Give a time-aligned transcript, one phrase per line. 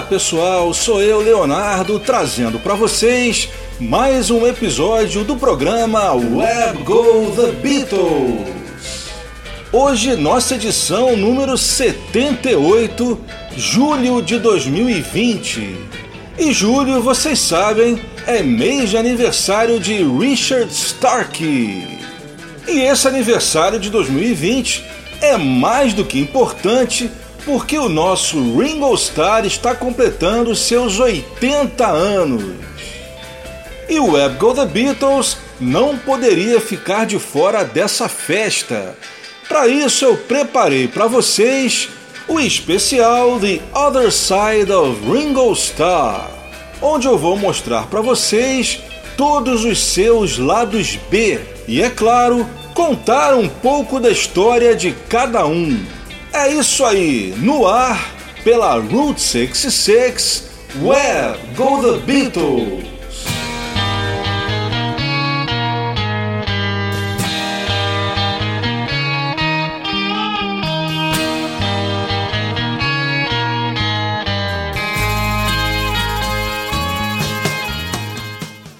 [0.00, 7.30] Olá pessoal, sou eu, Leonardo, trazendo para vocês mais um episódio do programa Web Go
[7.36, 9.10] The Beatles.
[9.70, 13.20] Hoje, nossa edição número 78,
[13.54, 15.76] julho de 2020.
[16.38, 21.98] E julho, vocês sabem, é mês de aniversário de Richard Starkey.
[22.66, 24.82] E esse aniversário de 2020
[25.20, 27.10] é mais do que importante
[27.44, 32.54] porque o nosso Ringo Starr está completando seus 80 anos.
[33.88, 38.96] E o Web Go The Beatles não poderia ficar de fora dessa festa.
[39.48, 41.88] Para isso eu preparei para vocês
[42.28, 46.30] o especial The Other Side of Ringo Starr,
[46.80, 48.80] onde eu vou mostrar para vocês
[49.16, 55.44] todos os seus lados B e, é claro, contar um pouco da história de cada
[55.46, 55.99] um.
[56.32, 58.14] É isso aí, no ar,
[58.44, 60.44] pela Route 66,
[60.80, 62.90] Where Go The Beatles!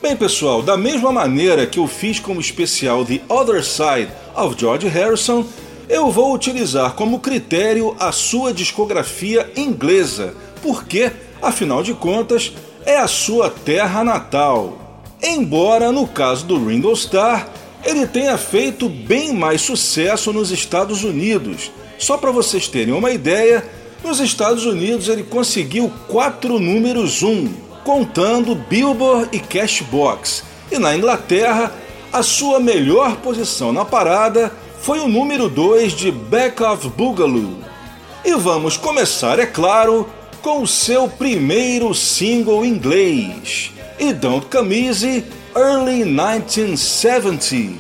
[0.01, 4.87] Bem, pessoal, da mesma maneira que eu fiz como especial The Other Side of George
[4.87, 5.45] Harrison,
[5.91, 11.11] eu vou utilizar como critério a sua discografia inglesa, porque,
[11.43, 12.53] afinal de contas,
[12.87, 15.03] é a sua terra natal.
[15.21, 17.49] Embora, no caso do Ringo Starr,
[17.85, 21.73] ele tenha feito bem mais sucesso nos Estados Unidos.
[21.99, 23.69] Só para vocês terem uma ideia,
[24.05, 27.49] nos Estados Unidos ele conseguiu quatro números um,
[27.83, 30.45] contando Billboard e Cashbox.
[30.71, 31.75] E na Inglaterra,
[32.13, 37.59] a sua melhor posição na parada foi o número 2 de Back of Boogaloo.
[38.25, 40.09] E vamos começar, é claro,
[40.43, 45.25] com o seu primeiro single inglês, E Don't Easy
[45.55, 47.75] Early 1970,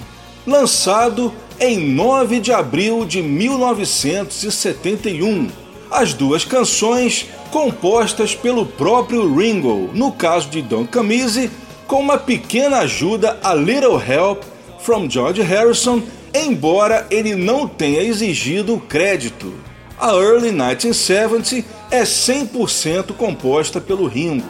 [0.46, 5.48] lançado em 9 de abril de 1971.
[5.90, 11.50] As duas canções compostas pelo próprio Ringo, no caso de Don't Come Easy,
[11.86, 14.42] com uma pequena ajuda a Little Help
[14.80, 16.02] from George Harrison
[16.34, 19.54] embora ele não tenha exigido crédito.
[19.98, 24.46] A Early 1970 é 100% composta pelo Ringo.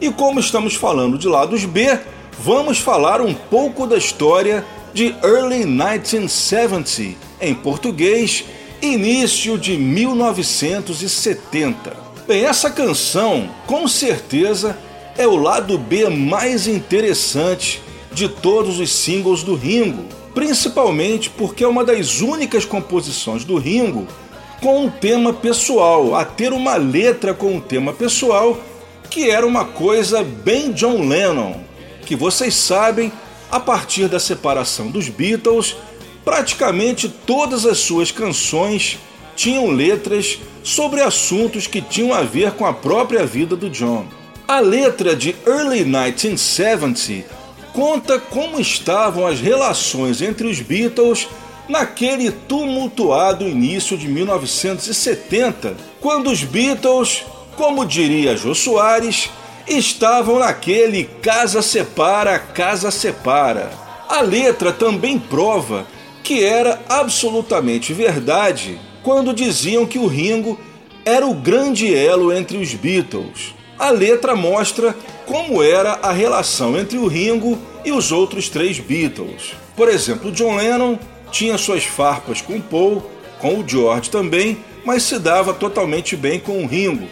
[0.00, 1.98] E como estamos falando de lados B,
[2.38, 8.44] vamos falar um pouco da história de Early 1970, em português,
[8.80, 12.04] início de 1970.
[12.28, 14.78] Bem, essa canção, com certeza,
[15.16, 21.68] é o lado B mais interessante de todos os singles do Ringo principalmente porque é
[21.68, 24.06] uma das únicas composições do Ringo
[24.60, 28.58] com um tema pessoal, a ter uma letra com um tema pessoal,
[29.10, 31.60] que era uma coisa bem John Lennon,
[32.04, 33.12] que vocês sabem,
[33.50, 35.76] a partir da separação dos Beatles,
[36.24, 38.98] praticamente todas as suas canções
[39.36, 44.06] tinham letras sobre assuntos que tinham a ver com a própria vida do John.
[44.48, 47.43] A letra de Early 1970
[47.74, 51.28] conta como estavam as relações entre os Beatles
[51.68, 57.24] naquele tumultuado início de 1970, quando os Beatles,
[57.56, 59.28] como diria Jô Soares,
[59.66, 63.72] estavam naquele casa separa, casa separa.
[64.08, 65.84] A letra também prova
[66.22, 70.58] que era absolutamente verdade quando diziam que o Ringo
[71.04, 73.54] era o grande elo entre os Beatles.
[73.84, 74.96] A letra mostra
[75.26, 79.52] como era a relação entre o Ringo e os outros três Beatles.
[79.76, 80.98] Por exemplo, John Lennon
[81.30, 83.04] tinha suas farpas com Paul,
[83.38, 87.06] com o George também, mas se dava totalmente bem com o Ringo.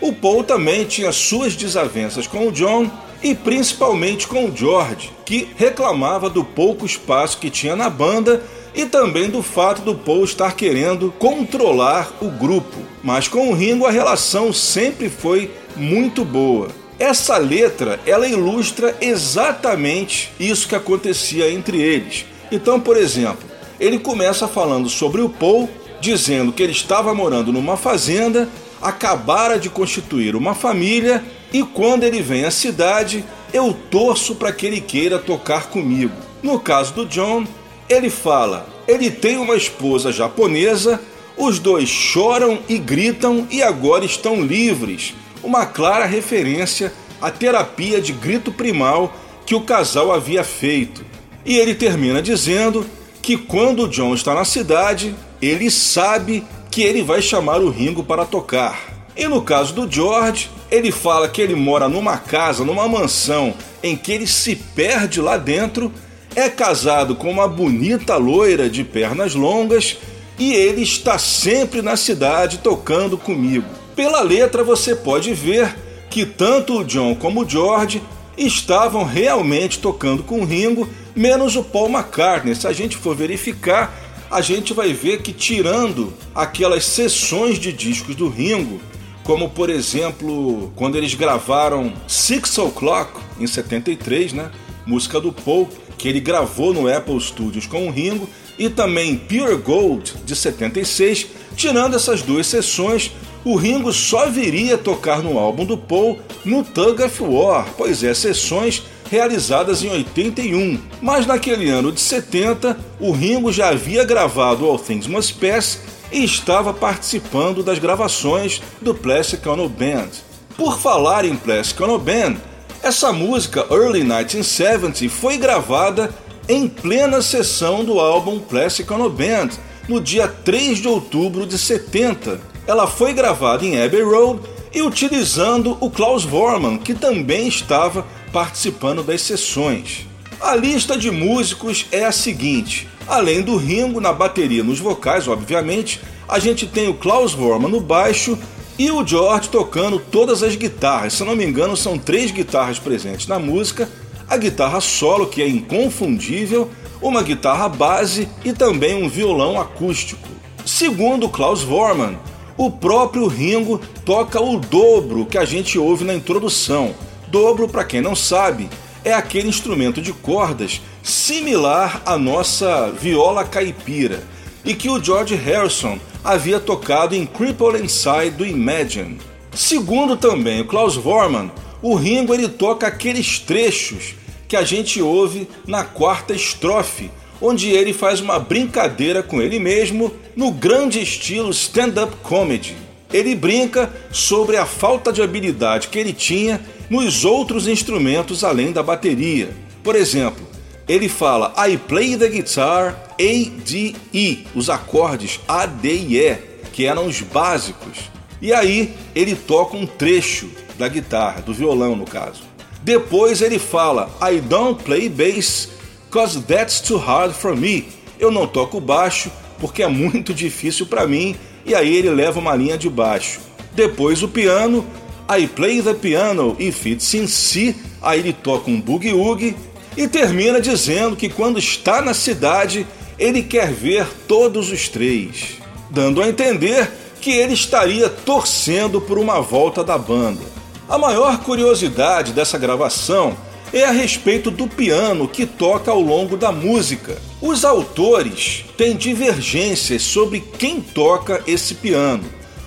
[0.00, 2.90] O Paul também tinha suas desavenças com o John
[3.22, 8.42] e principalmente com o George, que reclamava do pouco espaço que tinha na banda
[8.74, 12.76] e também do fato do Paul estar querendo controlar o grupo.
[13.02, 16.68] Mas com o Ringo a relação sempre foi muito boa.
[16.98, 22.24] Essa letra, ela ilustra exatamente isso que acontecia entre eles.
[22.50, 23.44] Então, por exemplo,
[23.80, 25.68] ele começa falando sobre o Paul,
[26.00, 28.48] dizendo que ele estava morando numa fazenda,
[28.80, 34.66] acabara de constituir uma família e quando ele vem à cidade, eu torço para que
[34.66, 36.14] ele queira tocar comigo.
[36.42, 37.44] No caso do John,
[37.88, 41.00] ele fala: ele tem uma esposa japonesa,
[41.36, 45.14] os dois choram e gritam e agora estão livres
[45.44, 49.14] uma clara referência à terapia de grito primal
[49.44, 51.04] que o casal havia feito.
[51.44, 52.86] E ele termina dizendo
[53.20, 58.24] que quando John está na cidade, ele sabe que ele vai chamar o Ringo para
[58.24, 58.94] tocar.
[59.16, 63.96] E no caso do George, ele fala que ele mora numa casa, numa mansão, em
[63.96, 65.92] que ele se perde lá dentro,
[66.36, 69.96] é casado com uma bonita loira de pernas longas
[70.38, 73.66] e ele está sempre na cidade tocando comigo.
[73.94, 75.76] Pela letra você pode ver
[76.10, 78.02] que tanto o John como o George
[78.36, 82.54] estavam realmente tocando com o Ringo, menos o Paul McCartney.
[82.54, 83.94] Se a gente for verificar,
[84.30, 88.80] a gente vai ver que tirando aquelas sessões de discos do Ringo,
[89.22, 94.50] como por exemplo quando eles gravaram Six O'Clock em 73, né?
[94.84, 95.68] Música do Paul,
[95.98, 101.26] que ele gravou no Apple Studios com o Ringo, e também Pure Gold de 76.
[101.56, 103.10] Tirando essas duas sessões,
[103.44, 108.14] o Ringo só viria tocar no álbum do Paul no Tug of War, pois é,
[108.14, 110.80] sessões realizadas em 81.
[111.00, 115.80] Mas naquele ano de 70, o Ringo já havia gravado All Things Must Pass
[116.10, 120.10] e estava participando das gravações do Plastic Ono Band.
[120.56, 122.36] Por falar em Plastic Ono Band,
[122.84, 126.14] essa música Early 1970 foi gravada
[126.46, 129.48] em plena sessão do álbum Plastic Ono Band,
[129.88, 132.38] no dia 3 de outubro de 70.
[132.66, 134.40] Ela foi gravada em Abbey Road
[134.74, 140.06] e utilizando o Klaus Vormann, que também estava participando das sessões.
[140.38, 146.02] A lista de músicos é a seguinte: Além do Ringo na bateria nos vocais, obviamente,
[146.28, 148.38] a gente tem o Klaus Vormann no baixo
[148.78, 151.14] e o George tocando todas as guitarras.
[151.14, 153.88] Se não me engano, são três guitarras presentes na música:
[154.28, 160.28] a guitarra solo, que é inconfundível, uma guitarra base e também um violão acústico.
[160.64, 162.18] Segundo Klaus Vormann,
[162.56, 166.94] o próprio Ringo toca o dobro que a gente ouve na introdução.
[167.28, 168.70] Dobro, para quem não sabe,
[169.04, 174.22] é aquele instrumento de cordas similar à nossa viola caipira
[174.64, 179.18] e que o George Harrison havia tocado em Cripple Inside do Imagine.
[179.52, 184.14] Segundo também o Klaus Vormann, o Ringo ele toca aqueles trechos
[184.48, 187.10] que a gente ouve na quarta estrofe,
[187.40, 192.74] onde ele faz uma brincadeira com ele mesmo no grande estilo stand-up comedy.
[193.12, 198.82] Ele brinca sobre a falta de habilidade que ele tinha nos outros instrumentos além da
[198.82, 199.50] bateria.
[199.82, 200.53] Por exemplo,
[200.86, 206.36] ele fala I play the guitar A, D, E, os acordes A, D e E,
[206.72, 208.10] que eram os básicos.
[208.40, 212.42] E aí ele toca um trecho da guitarra, do violão no caso.
[212.82, 215.70] Depois ele fala I don't play bass
[216.10, 217.88] cause that's too hard for me.
[218.18, 221.34] Eu não toco baixo porque é muito difícil para mim.
[221.64, 223.40] E aí ele leva uma linha de baixo.
[223.72, 224.84] Depois o piano
[225.26, 227.74] I play the piano if it's in C.
[228.02, 229.56] Aí ele toca um boogie-woogie
[229.96, 232.86] e termina dizendo que quando está na cidade
[233.18, 235.58] ele quer ver todos os três,
[235.90, 240.42] dando a entender que ele estaria torcendo por uma volta da banda.
[240.88, 243.36] A maior curiosidade dessa gravação
[243.72, 247.16] é a respeito do piano que toca ao longo da música.
[247.40, 252.24] Os autores têm divergências sobre quem toca esse piano.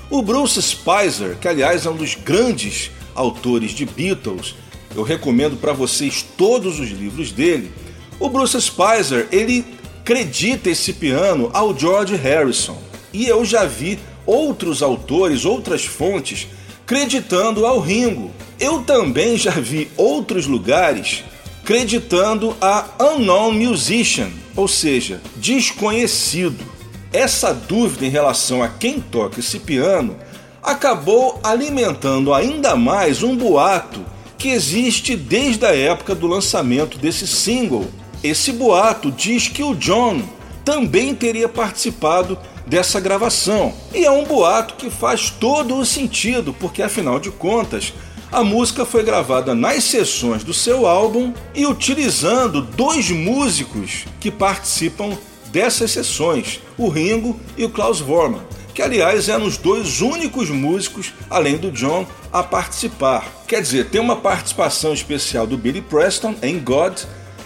[0.09, 4.55] O Bruce Spicer, que aliás é um dos grandes autores de Beatles,
[4.95, 7.71] eu recomendo para vocês todos os livros dele.
[8.19, 9.65] O Bruce Spicer, ele
[10.01, 12.77] acredita esse piano ao George Harrison.
[13.11, 16.47] E eu já vi outros autores, outras fontes,
[16.85, 18.31] creditando ao Ringo.
[18.59, 21.23] Eu também já vi outros lugares
[21.65, 26.63] creditando a Unknown Musician, ou seja, desconhecido.
[27.11, 30.15] Essa dúvida em relação a quem toca esse piano
[30.63, 34.05] acabou alimentando ainda mais um boato
[34.37, 37.87] que existe desde a época do lançamento desse single.
[38.23, 40.21] Esse boato diz que o John
[40.63, 43.73] também teria participado dessa gravação.
[43.93, 47.93] E é um boato que faz todo o sentido, porque afinal de contas,
[48.31, 55.17] a música foi gravada nas sessões do seu álbum e utilizando dois músicos que participam
[55.51, 58.41] dessas sessões, o Ringo e o Klaus Vormann
[58.77, 63.25] que aliás eram os dois únicos músicos, além do John, a participar.
[63.47, 66.95] Quer dizer, tem uma participação especial do Billy Preston em God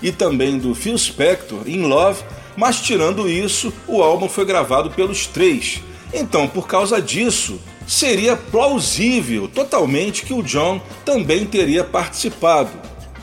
[0.02, 2.22] e também do Phil Spector em Love,
[2.58, 5.82] mas tirando isso, o álbum foi gravado pelos três.
[6.14, 12.72] Então, por causa disso, seria plausível totalmente que o John também teria participado.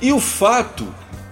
[0.00, 0.88] E o fato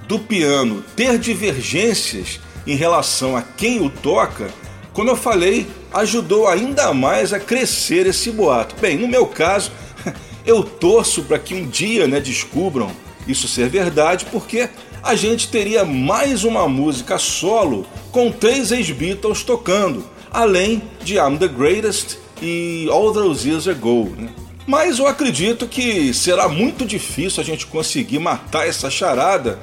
[0.07, 4.51] do piano ter divergências em relação a quem o toca
[4.97, 8.75] como eu falei, ajudou ainda mais a crescer esse boato.
[8.81, 9.71] Bem, no meu caso,
[10.47, 12.91] eu torço para que um dia né, descubram
[13.29, 14.71] isso ser verdade, porque
[15.03, 21.47] a gente teria mais uma música solo com três ex-Beatles tocando, além de I'm the
[21.49, 24.15] Greatest e All Those Years Ago.
[24.17, 24.31] Né?
[24.67, 29.59] Mas eu acredito que será muito difícil a gente conseguir matar essa charada,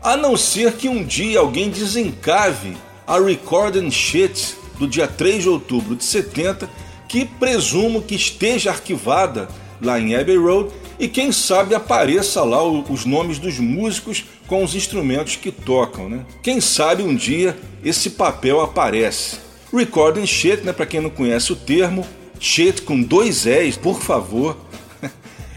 [0.00, 5.48] a não ser que um dia alguém desencave a Recording Shit do dia 3 de
[5.48, 6.68] outubro de 70,
[7.08, 9.48] que presumo que esteja arquivada
[9.80, 14.74] lá em Abbey Road e quem sabe apareça lá os nomes dos músicos com os
[14.74, 16.24] instrumentos que tocam, né?
[16.42, 19.38] Quem sabe um dia esse papel aparece.
[19.72, 22.06] Recording Shit, né, para quem não conhece o termo,
[22.40, 24.56] shit com dois E's, por favor,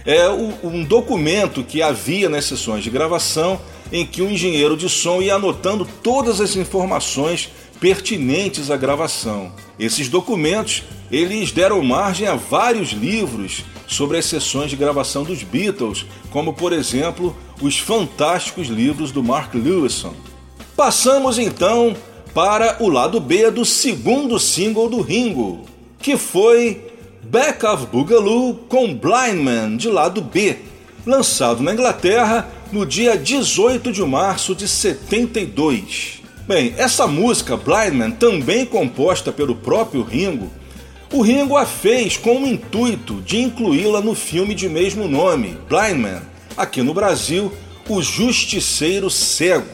[0.05, 3.61] é um documento que havia nas sessões de gravação
[3.91, 9.51] em que o engenheiro de som ia anotando todas as informações pertinentes à gravação.
[9.79, 16.05] Esses documentos eles deram margem a vários livros sobre as sessões de gravação dos Beatles,
[16.29, 20.13] como por exemplo os fantásticos livros do Mark Lewison.
[20.75, 21.95] Passamos então
[22.33, 25.65] para o lado B do segundo single do Ringo,
[25.99, 26.85] que foi
[27.23, 30.57] Back of Boogaloo com Blind Man de lado B,
[31.05, 36.18] lançado na Inglaterra no dia 18 de março de 72.
[36.49, 40.51] Bem, essa música Blind Man, também composta pelo próprio Ringo,
[41.13, 45.99] o Ringo a fez com o intuito de incluí-la no filme de mesmo nome, Blind
[45.99, 46.23] Man,
[46.57, 47.53] aqui no Brasil,
[47.87, 49.67] O Justiceiro Cego.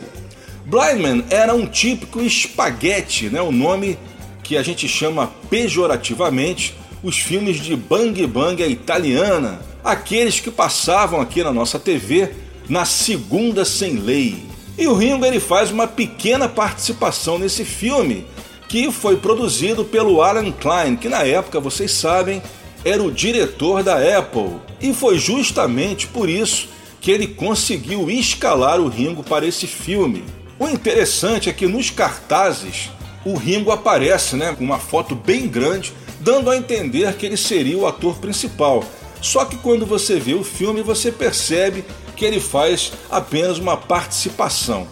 [0.66, 3.98] Blind Man era um típico espaguete, né, o nome
[4.44, 11.42] que a gente chama pejorativamente os filmes de bang bang italiana, aqueles que passavam aqui
[11.42, 12.34] na nossa TV
[12.68, 14.55] na segunda sem lei.
[14.78, 18.26] E o Ringo ele faz uma pequena participação nesse filme,
[18.68, 22.42] que foi produzido pelo Alan Klein, que na época, vocês sabem,
[22.84, 24.56] era o diretor da Apple.
[24.82, 26.68] E foi justamente por isso
[27.00, 30.24] que ele conseguiu escalar o Ringo para esse filme.
[30.60, 32.90] O interessante é que nos cartazes
[33.26, 37.78] o Ringo aparece né, com uma foto bem grande, dando a entender que ele seria
[37.78, 38.84] o ator principal.
[39.20, 41.84] Só que quando você vê o filme, você percebe
[42.16, 44.88] que ele faz apenas uma participação.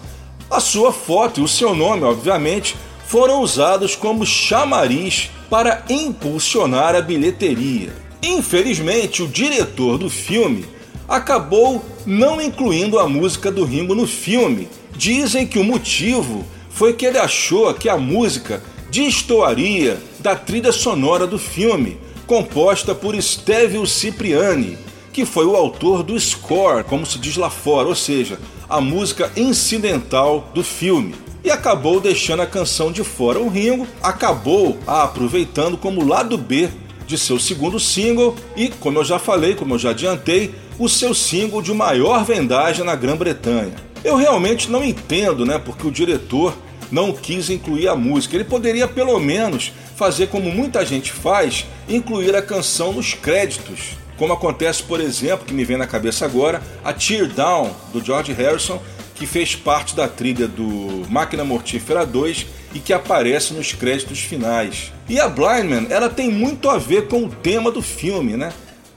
[0.50, 2.75] A sua foto e o seu nome, obviamente,
[3.08, 7.94] foram usados como chamariz para impulsionar a bilheteria.
[8.22, 10.65] Infelizmente, o diretor do filme
[11.08, 14.68] acabou não incluindo a música do Ringo no filme.
[14.96, 21.27] Dizem que o motivo foi que ele achou que a música destoaria da trilha sonora
[21.27, 24.77] do filme, composta por Stevio Cipriani,
[25.13, 29.32] que foi o autor do score, como se diz lá fora, ou seja, a música
[29.38, 33.39] incidental do filme e acabou deixando a canção de fora.
[33.39, 36.70] O Ringo acabou a aproveitando como lado B
[37.05, 41.13] de seu segundo single e, como eu já falei, como eu já adiantei, o seu
[41.13, 43.74] single de maior vendagem na Grã-Bretanha.
[44.03, 46.55] Eu realmente não entendo, né, porque o diretor
[46.91, 48.36] não quis incluir a música.
[48.36, 54.03] Ele poderia pelo menos fazer como muita gente faz, incluir a canção nos créditos.
[54.17, 58.32] Como acontece, por exemplo, que me vem na cabeça agora, a Tear Down do George
[58.34, 58.82] Harrison,
[59.15, 64.91] que fez parte da trilha do Máquina Mortífera 2 e que aparece nos créditos finais.
[65.08, 68.51] E a Blindman, ela tem muito a ver com o tema do filme, né?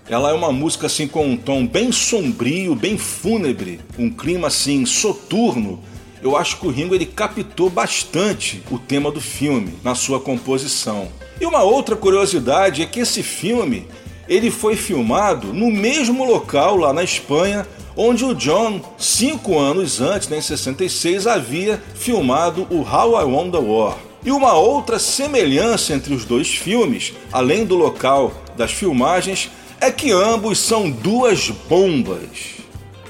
[0.08, 4.86] Ela é uma música assim com um tom bem sombrio, bem fúnebre, um clima assim
[4.86, 5.82] soturno.
[6.22, 11.08] Eu acho que o Ringo ele captou bastante o tema do filme na sua composição.
[11.40, 13.86] E uma outra curiosidade é que esse filme
[14.28, 17.66] ele foi filmado no mesmo local lá na Espanha
[17.96, 23.50] onde o John, cinco anos antes, né, em 66, havia filmado o How I Won
[23.50, 23.96] the War.
[24.22, 30.12] E uma outra semelhança entre os dois filmes, além do local das filmagens, é que
[30.12, 32.56] ambos são duas bombas.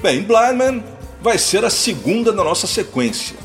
[0.00, 0.84] Bem, Blindman
[1.20, 3.36] vai ser a segunda da nossa sequência.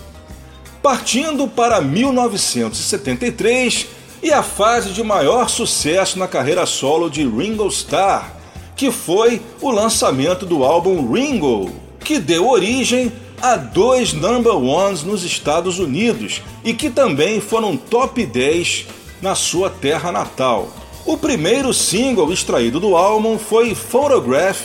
[0.84, 3.88] Partindo para 1973
[4.22, 8.32] e a fase de maior sucesso na carreira solo de Ringo Starr,
[8.76, 11.72] que foi o lançamento do álbum Ringo,
[12.04, 13.12] que deu origem
[13.42, 18.88] a dois number ones nos Estados Unidos e que também foram top 10
[19.22, 20.70] na sua terra natal.
[21.06, 24.62] O primeiro single extraído do álbum foi Photograph,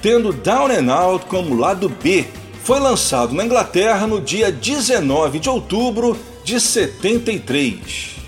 [0.00, 2.26] tendo Down and Out como lado B.
[2.62, 8.19] Foi lançado na Inglaterra no dia 19 de outubro de 73.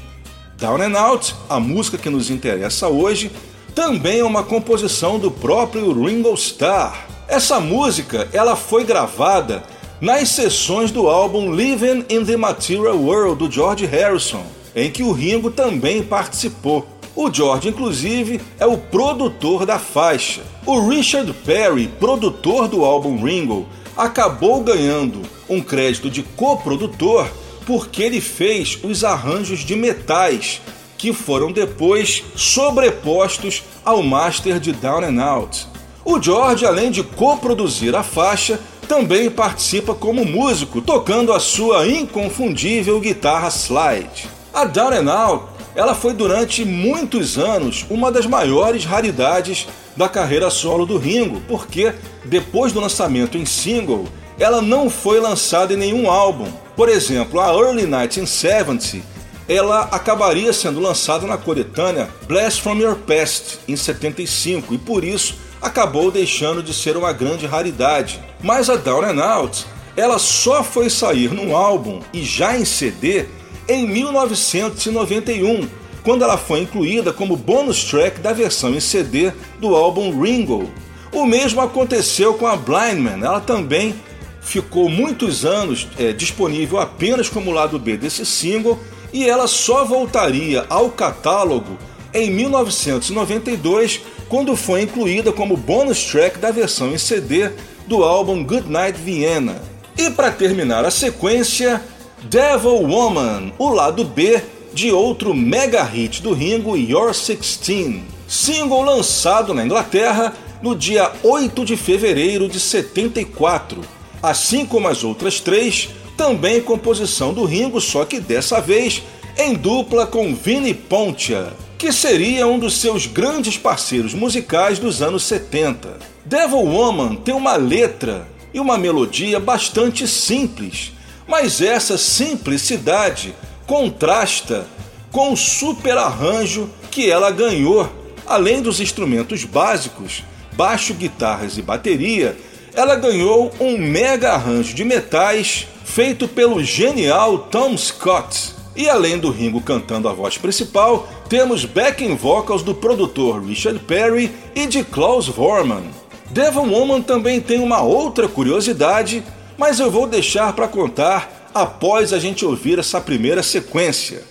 [0.62, 3.32] Down and Out, a música que nos interessa hoje,
[3.74, 7.04] também é uma composição do próprio Ringo Starr.
[7.26, 9.64] Essa música ela foi gravada
[10.00, 15.10] nas sessões do álbum Living in the Material World do George Harrison, em que o
[15.10, 16.86] Ringo também participou.
[17.16, 20.42] O George, inclusive, é o produtor da faixa.
[20.64, 23.66] O Richard Perry, produtor do álbum Ringo,
[23.96, 27.28] acabou ganhando um crédito de coprodutor
[27.66, 30.60] porque ele fez os arranjos de metais
[30.96, 35.66] que foram depois sobrepostos ao master de Down and Out.
[36.04, 43.00] O George, além de coproduzir a faixa, também participa como músico, tocando a sua inconfundível
[43.00, 44.28] guitarra slide.
[44.52, 49.66] A Down and Out, ela foi durante muitos anos uma das maiores raridades
[49.96, 54.06] da carreira solo do Ringo, porque depois do lançamento em single,
[54.38, 56.46] ela não foi lançada em nenhum álbum.
[56.76, 59.12] Por exemplo, a Early 1970
[59.48, 65.36] ela acabaria sendo lançada na coletânea Blast from Your Past em 75 e por isso
[65.60, 68.20] acabou deixando de ser uma grande raridade.
[68.42, 73.26] Mas a Down and Out, ela só foi sair num álbum e já em CD
[73.68, 75.68] em 1991,
[76.02, 80.70] quando ela foi incluída como bonus track da versão em CD do álbum Ringo.
[81.12, 83.94] O mesmo aconteceu com a Blindman, ela também
[84.42, 88.78] ficou muitos anos é, disponível apenas como lado B desse single
[89.12, 91.78] e ela só voltaria ao catálogo
[92.14, 97.50] em 1992, quando foi incluída como bonus track da versão em CD
[97.86, 99.62] do álbum Goodnight Vienna.
[99.96, 101.82] E para terminar a sequência,
[102.24, 109.52] Devil Woman, o lado B de outro mega hit do Ringo, Your 16, single lançado
[109.52, 113.80] na Inglaterra no dia 8 de fevereiro de 74.
[114.22, 119.02] Assim como as outras três, também composição do Ringo, só que dessa vez
[119.36, 125.24] em dupla com Vini Pontia, que seria um dos seus grandes parceiros musicais dos anos
[125.24, 125.98] 70.
[126.24, 130.92] Devil Woman tem uma letra e uma melodia bastante simples,
[131.26, 133.34] mas essa simplicidade
[133.66, 134.66] contrasta
[135.10, 137.90] com o super arranjo que ela ganhou.
[138.24, 142.36] Além dos instrumentos básicos, baixo, guitarras e bateria,
[142.74, 148.54] ela ganhou um mega arranjo de metais feito pelo genial Tom Scott.
[148.74, 154.30] E além do Ringo cantando a voz principal, temos backing vocals do produtor Richard Perry
[154.54, 155.84] e de Klaus Vormann.
[156.30, 159.22] Devon Woman também tem uma outra curiosidade,
[159.58, 164.22] mas eu vou deixar para contar após a gente ouvir essa primeira sequência.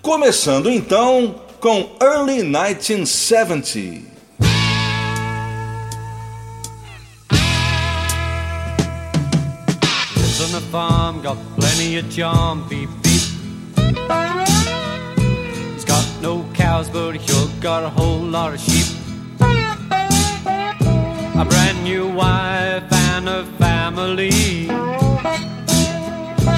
[0.00, 4.11] Começando então com Early 1970.
[10.72, 13.20] Farm, got plenty of charm, beep beep.
[15.74, 18.86] He's got no cows, but he sure got a whole lot of sheep.
[21.42, 24.70] A brand new wife and a family.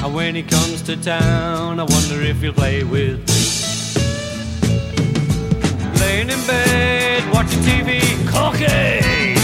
[0.03, 3.41] And when he comes to town, I wonder if he'll play with me.
[5.99, 7.99] Laying in bed, watching TV,
[8.31, 9.35] cooking.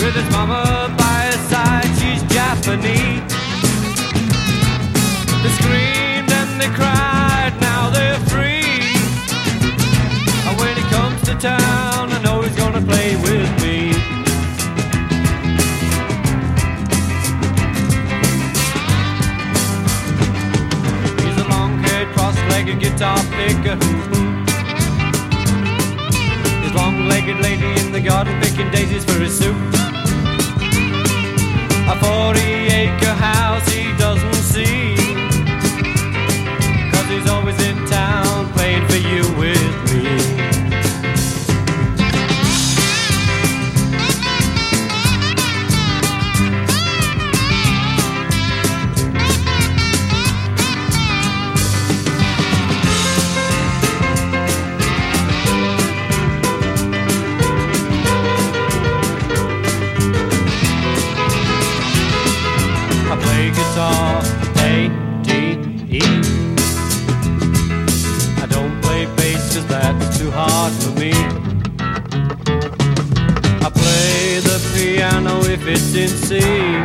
[0.00, 1.89] With his mama by his side,
[2.62, 3.32] Japanese.
[5.42, 8.82] They screamed and they cried, now they're free.
[10.46, 13.88] And when he comes to town, I know he's gonna play with me.
[21.24, 23.76] He's a long-haired, cross-legged guitar picker.
[26.62, 29.79] His long-legged lady in the garden picking daisies for his soup.
[31.90, 33.59] A 40 acre house
[75.72, 76.38] it's in C.
[76.38, 76.84] And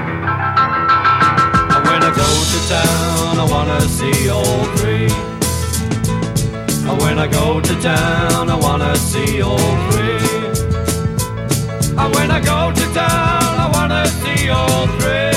[1.88, 5.10] when I go to town, I wanna see all three.
[6.88, 10.20] And when I go to town, I wanna see all three.
[11.98, 15.35] And when I go to town, I wanna see all three.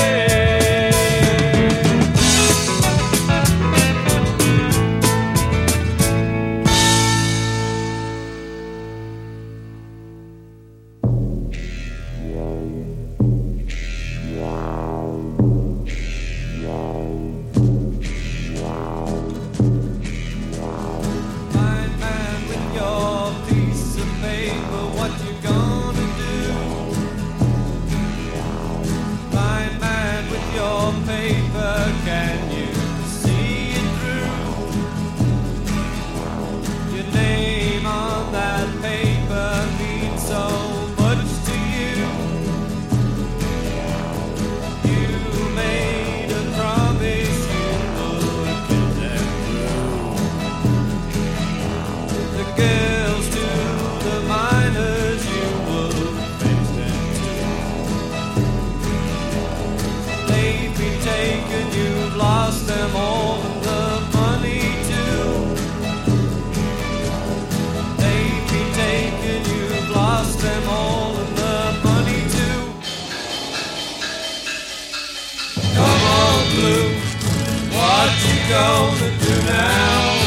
[78.59, 80.19] gonna do now?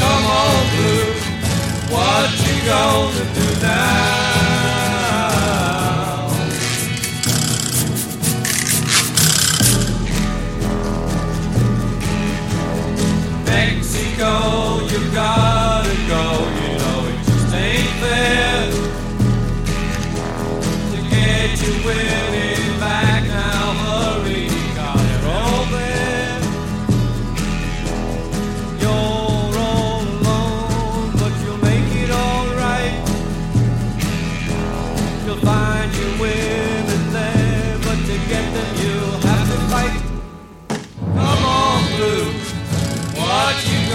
[0.00, 1.08] Come on, Blue,
[1.92, 4.15] what you gonna do now?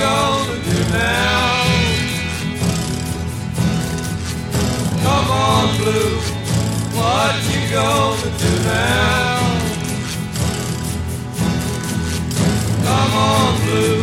[0.02, 1.64] gonna do now?
[5.04, 6.16] Come on, Blue,
[6.98, 9.40] what you gonna do now?
[12.86, 14.02] Come on, Blue,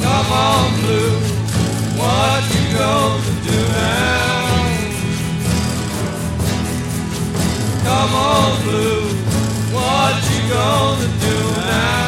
[0.05, 1.15] Come on, Blue,
[1.99, 4.15] what you gonna do now?
[7.83, 9.24] Come on, Blue.
[9.75, 12.04] What you gonna do now?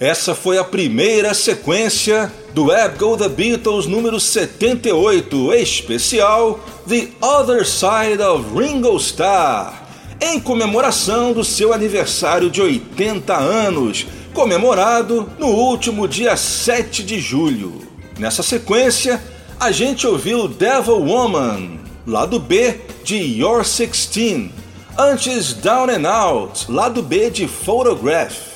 [0.00, 7.64] Essa foi a primeira sequência do Web Go The Beatles número 78, especial The Other
[7.64, 9.86] Side of Ringo Starr,
[10.20, 17.82] em comemoração do seu aniversário de 80 anos, comemorado no último dia 7 de julho.
[18.18, 19.22] Nessa sequência,
[19.60, 24.50] a gente ouviu Devil Woman, lado B de Your 16,
[24.98, 28.53] antes Down and Out, lado B de Photograph,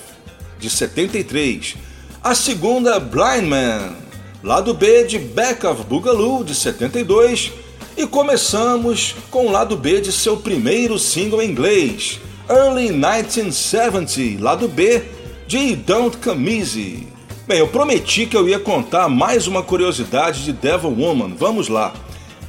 [0.59, 1.77] de 73,
[2.23, 3.95] a segunda Blind Man,
[4.43, 7.53] lado B de Back of Boogaloo, de 72,
[7.97, 14.69] e começamos com o lado B de seu primeiro single em inglês, Early 1970, lado
[14.69, 15.03] B
[15.47, 17.07] de Don't Come Easy.
[17.47, 21.35] Bem, eu prometi que eu ia contar mais uma curiosidade de Devil Woman.
[21.39, 21.95] Vamos lá.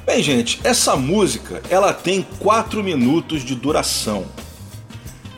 [0.06, 4.26] Bem, gente, essa música ela tem 4 minutos de duração.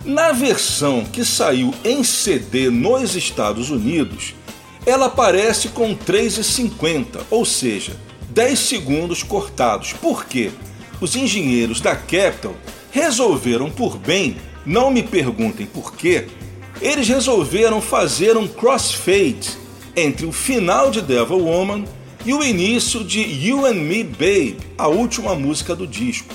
[0.04, 4.34] Na versão que saiu em CD nos Estados Unidos,
[4.84, 7.96] ela aparece com 3,50, ou seja,
[8.32, 9.94] 10 segundos cortados.
[9.94, 10.50] Por quê?
[11.00, 12.56] Os engenheiros da Capitol
[12.90, 16.28] resolveram por bem, não me perguntem por quê,
[16.82, 19.52] eles resolveram fazer um crossfade
[19.96, 21.86] entre o final de Devil Woman
[22.26, 26.34] e o início de You and Me Babe, a última música do disco.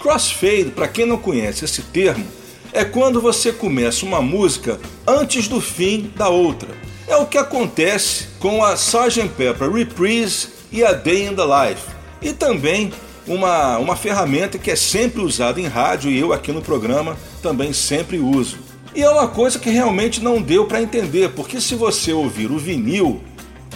[0.00, 2.26] Crossfade, para quem não conhece esse termo,
[2.74, 6.68] é quando você começa uma música antes do fim da outra.
[7.06, 9.28] É o que acontece com a Sgt.
[9.36, 11.82] Pepper Reprise e a Day in the Life.
[12.20, 12.92] E também
[13.28, 17.72] uma, uma ferramenta que é sempre usada em rádio e eu aqui no programa também
[17.72, 18.58] sempre uso.
[18.92, 22.58] E é uma coisa que realmente não deu para entender, porque se você ouvir o
[22.58, 23.22] vinil,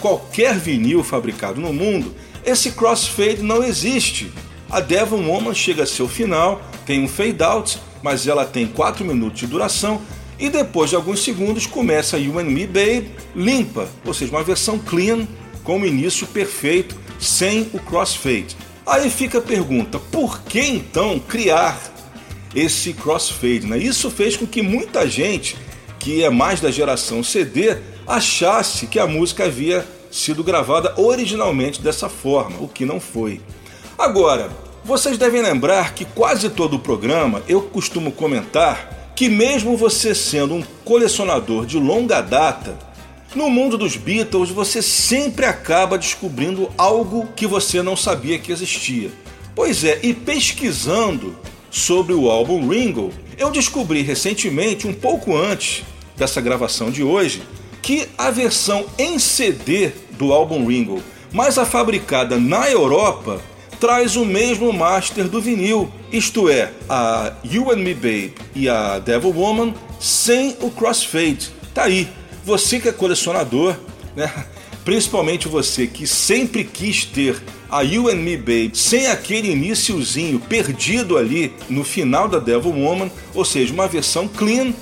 [0.01, 2.13] qualquer vinil fabricado no mundo,
[2.45, 4.29] esse crossfade não existe.
[4.69, 9.03] A Devil Woman chega a seu final, tem um fade out, mas ela tem 4
[9.03, 10.01] minutos de duração
[10.37, 14.77] e depois de alguns segundos começa You and Me Babe limpa, ou seja, uma versão
[14.77, 15.27] clean
[15.63, 18.55] com o início perfeito, sem o crossfade.
[18.85, 21.77] Aí fica a pergunta: por que então criar
[22.55, 23.65] esse crossfade.
[23.65, 23.77] Né?
[23.77, 25.57] Isso fez com que muita gente
[25.99, 27.77] que é mais da geração CD
[28.07, 33.41] achasse que a música havia sido gravada originalmente dessa forma, o que não foi.
[33.99, 34.49] Agora,
[34.81, 40.55] vocês devem lembrar que quase todo o programa eu costumo comentar que, mesmo você sendo
[40.55, 42.79] um colecionador de longa data,
[43.35, 49.11] no mundo dos Beatles você sempre acaba descobrindo algo que você não sabia que existia.
[49.53, 51.35] Pois é, e pesquisando
[51.69, 55.83] sobre o álbum Ringo, eu descobri recentemente, um pouco antes
[56.15, 57.43] dessa gravação de hoje,
[57.81, 63.41] que a versão em CD do álbum Ringo, mas a fabricada na Europa,
[63.79, 68.99] traz o mesmo master do vinil, isto é, a You and Me Babe e a
[68.99, 71.49] Devil Woman sem o crossfade.
[71.73, 72.07] Tá aí,
[72.43, 73.75] você que é colecionador,
[74.15, 74.31] né?
[74.83, 81.17] principalmente você que sempre quis ter a You and Me Babe sem aquele iníciozinho perdido
[81.17, 84.73] ali no final da Devil Woman, ou seja, uma versão clean,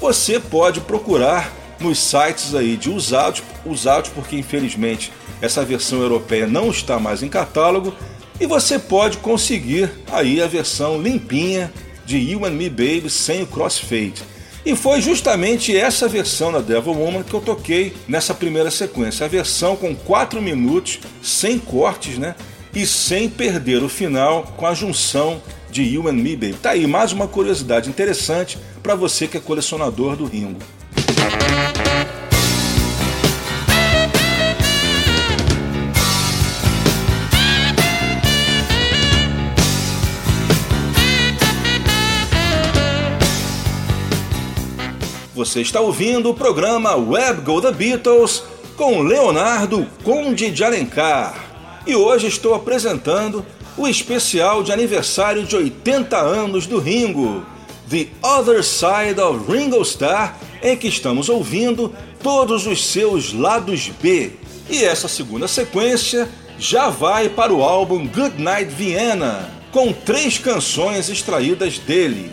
[0.00, 6.70] você pode procurar nos sites aí de usados, usados porque infelizmente essa versão europeia não
[6.70, 7.94] está mais em catálogo,
[8.42, 11.72] e você pode conseguir aí a versão limpinha
[12.04, 14.14] de You and Me Babe sem o crossfade.
[14.66, 19.24] E foi justamente essa versão da Devil Woman que eu toquei nessa primeira sequência.
[19.24, 22.34] A versão com 4 minutos, sem cortes, né?
[22.74, 26.54] E sem perder o final com a junção de You and Me Baby.
[26.54, 30.58] Tá aí mais uma curiosidade interessante para você que é colecionador do Ringo.
[45.42, 48.44] Você está ouvindo o programa Web Go The Beatles
[48.76, 51.34] com Leonardo Conde de Alencar.
[51.84, 53.44] E hoje estou apresentando
[53.76, 57.44] o especial de aniversário de 80 anos do Ringo,
[57.90, 64.34] The Other Side of Ringo Starr, em que estamos ouvindo todos os seus lados B.
[64.70, 71.08] E essa segunda sequência já vai para o álbum Good Night Vienna, com três canções
[71.08, 72.30] extraídas dele.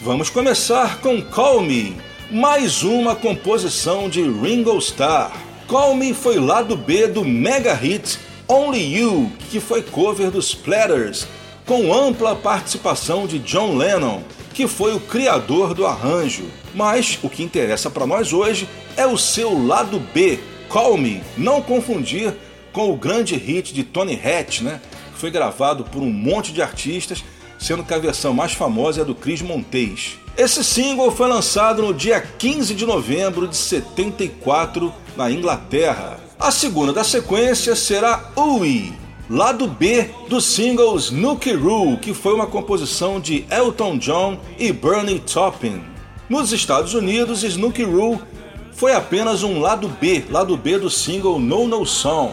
[0.00, 1.96] Vamos começar com Call Me,
[2.30, 5.32] mais uma composição de Ringo Starr.
[5.66, 11.26] Call Me foi lado B do mega hit Only You, que foi cover dos Platters,
[11.64, 14.22] com ampla participação de John Lennon,
[14.52, 16.44] que foi o criador do arranjo.
[16.74, 21.62] Mas o que interessa para nós hoje é o seu lado B, Call Me, não
[21.62, 22.34] confundir
[22.72, 24.82] com o grande hit de Tony Hatch, né?
[25.14, 27.24] que foi gravado por um monte de artistas,
[27.58, 30.18] sendo que a versão mais famosa é do Chris Montes.
[30.38, 36.20] Esse single foi lançado no dia 15 de novembro de 74 na Inglaterra.
[36.38, 38.92] A segunda da sequência será Ui,
[39.28, 45.18] lado B do single Snooky Roo, que foi uma composição de Elton John e Bernie
[45.18, 45.82] Taupin.
[46.28, 48.22] Nos Estados Unidos, Snooky Roo
[48.70, 52.32] foi apenas um lado B, lado B do single No No Song.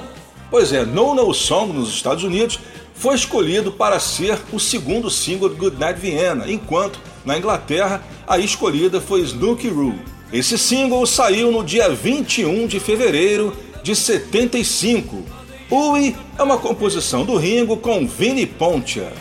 [0.52, 2.60] Pois é, No No Song nos Estados Unidos
[2.94, 9.02] foi escolhido para ser o segundo single do Goodnight Vienna, enquanto na Inglaterra a escolhida
[9.02, 9.96] foi Snooky Roo.
[10.32, 15.24] Esse single saiu no dia 21 de fevereiro de 75.
[15.70, 19.12] Ui é uma composição do Ringo com Vinnie Pontia.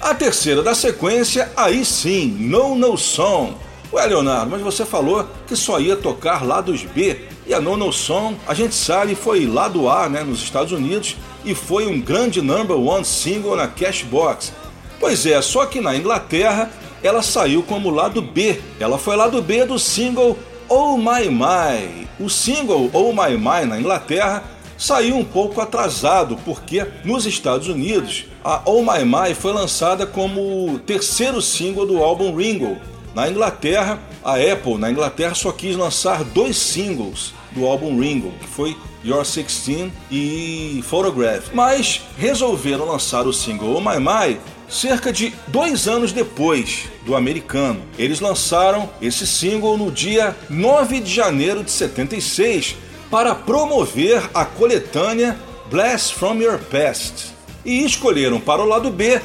[0.00, 3.54] A terceira da sequência, aí sim, No No Song.
[3.92, 7.92] Ué, Leonardo, mas você falou que só ia tocar lados B e a No No
[7.92, 12.42] Song, a gente sabe, foi lado A né, nos Estados Unidos e foi um grande
[12.42, 14.52] number one single na Cashbox.
[14.98, 16.70] Pois é, só que na Inglaterra
[17.04, 18.58] ela saiu como lado B.
[18.80, 20.38] Ela foi lado B do single
[20.68, 22.08] Oh My My.
[22.18, 24.42] O single Oh My My na Inglaterra
[24.78, 30.78] saiu um pouco atrasado, porque nos Estados Unidos a Oh My My foi lançada como
[30.80, 32.78] terceiro single do álbum Ringo.
[33.14, 38.48] Na Inglaterra, a Apple na Inglaterra só quis lançar dois singles do álbum Ringo, que
[38.48, 41.50] foi Your 16 e Photograph.
[41.52, 47.82] Mas resolveram lançar o single Oh My My cerca de dois anos depois do americano.
[47.98, 52.76] Eles lançaram esse single no dia 9 de janeiro de 76
[53.10, 55.38] para promover a coletânea
[55.70, 57.34] Blast from Your Past.
[57.64, 59.20] E escolheram para o lado B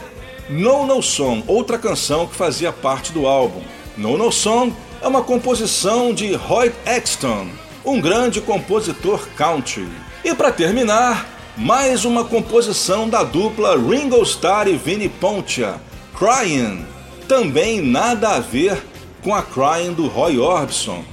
[0.49, 3.61] No No Song, outra canção que fazia parte do álbum.
[3.97, 7.47] No No Song é uma composição de Roy Exton,
[7.85, 9.87] um grande compositor country.
[10.23, 15.75] E para terminar, mais uma composição da dupla Ringo Starr e Vinnie Pontia,
[16.17, 16.85] Crying.
[17.27, 18.81] Também nada a ver
[19.21, 21.03] com a Crying do Roy Orbison.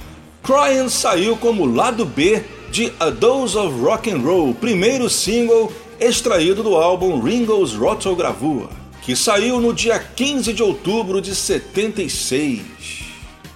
[0.41, 2.41] Crying saiu como lado B
[2.71, 5.69] de A Dose of Rock and Roll, primeiro single
[5.99, 8.69] extraído do álbum Ringo's Rotogravure,
[9.01, 12.61] que saiu no dia 15 de outubro de 76.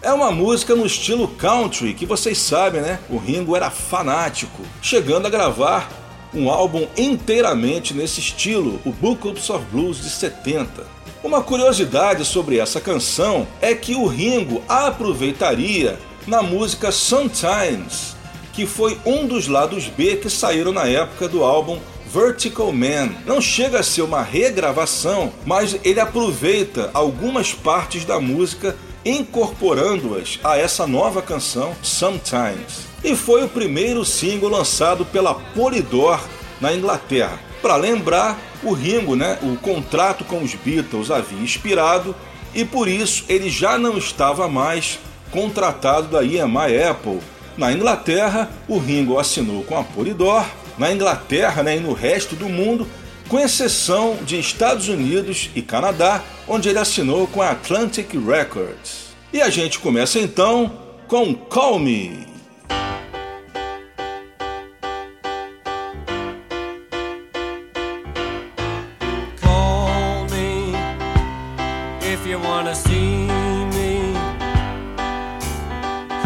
[0.01, 2.99] É uma música no estilo country, que vocês sabem, né?
[3.09, 6.00] O Ringo era fanático, chegando a gravar
[6.33, 10.85] um álbum inteiramente nesse estilo, o Books of Blues de 70.
[11.23, 18.15] Uma curiosidade sobre essa canção é que o Ringo a aproveitaria na música Sometimes,
[18.53, 21.79] que foi um dos lados B que saíram na época do álbum
[22.11, 23.11] Vertical Man.
[23.25, 28.75] Não chega a ser uma regravação, mas ele aproveita algumas partes da música
[29.05, 32.90] incorporando-as a essa nova canção Sometimes.
[33.03, 36.19] E foi o primeiro single lançado pela Polydor
[36.59, 37.39] na Inglaterra.
[37.61, 42.15] Para lembrar, o Ringo, né, o contrato com os Beatles havia expirado
[42.53, 44.99] e por isso ele já não estava mais
[45.31, 47.19] contratado da EMI Apple.
[47.57, 50.45] Na Inglaterra, o Ringo assinou com a Polydor.
[50.77, 52.87] Na Inglaterra né, e no resto do mundo,
[53.27, 59.11] com exceção de Estados Unidos e Canadá, onde ele assinou com a Atlantic Records.
[59.31, 60.71] E a gente começa então
[61.07, 62.30] com Call Me.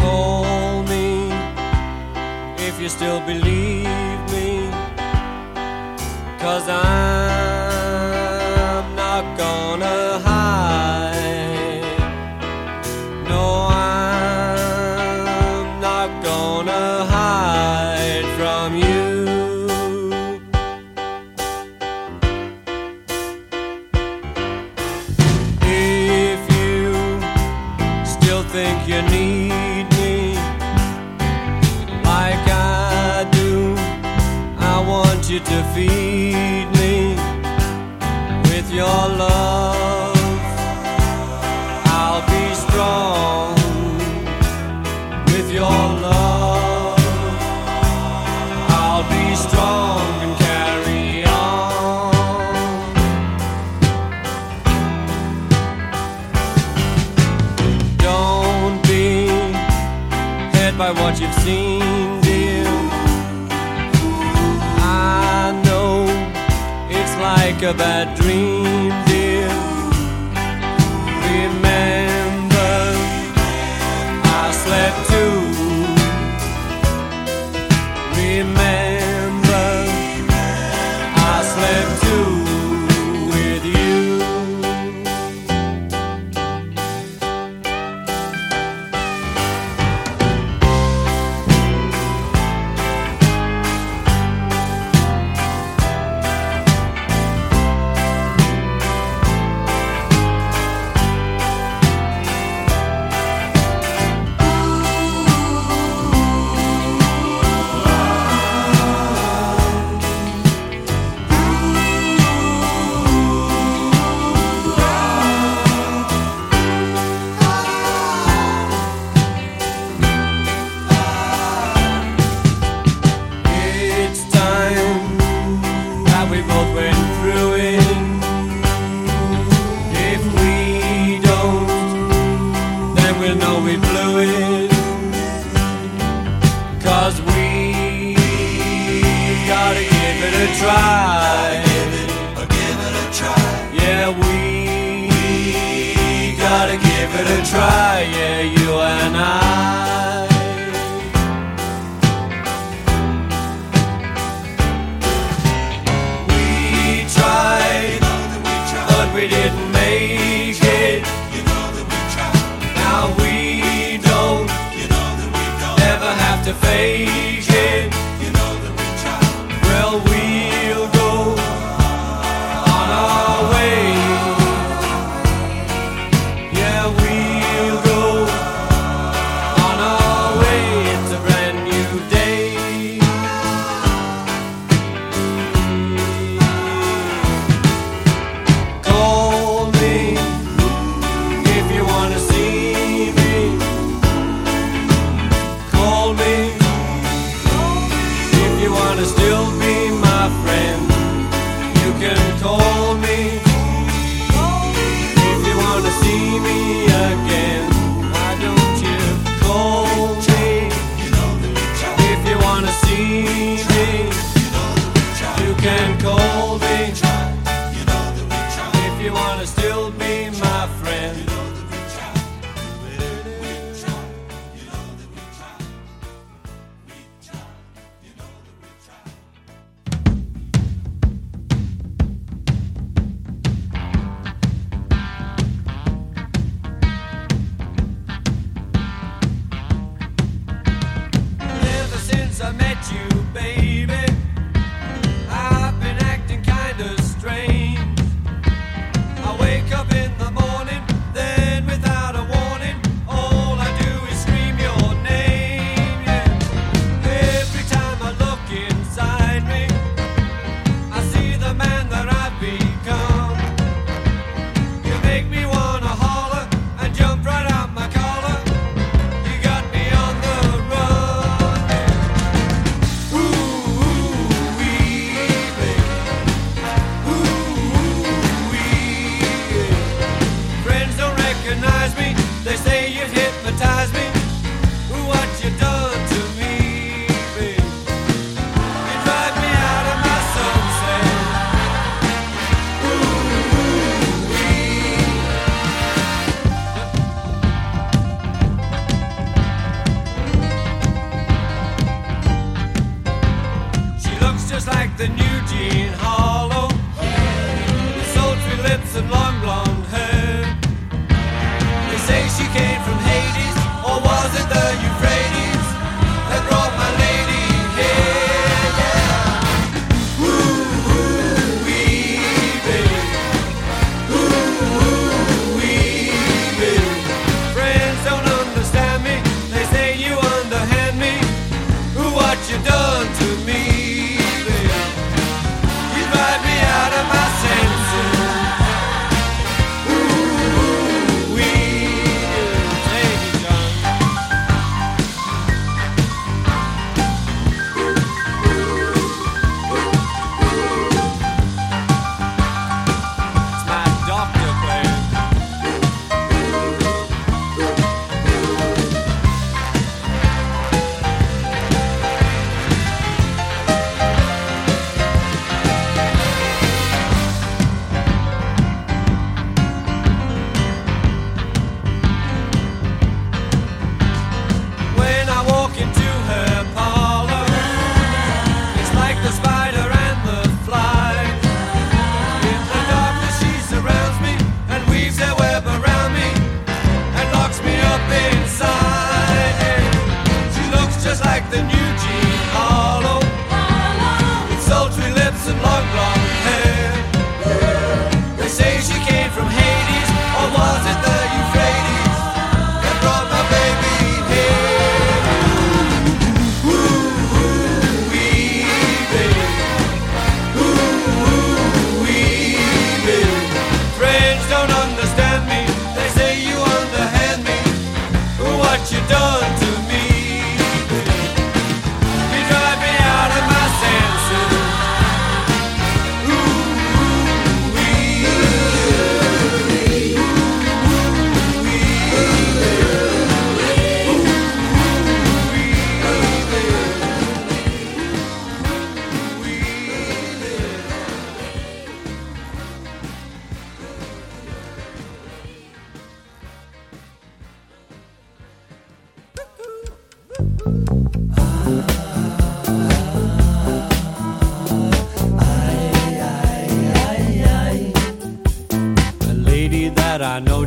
[0.06, 1.32] Call me
[2.68, 4.70] if you still believe me.
[6.38, 7.25] Cause I'm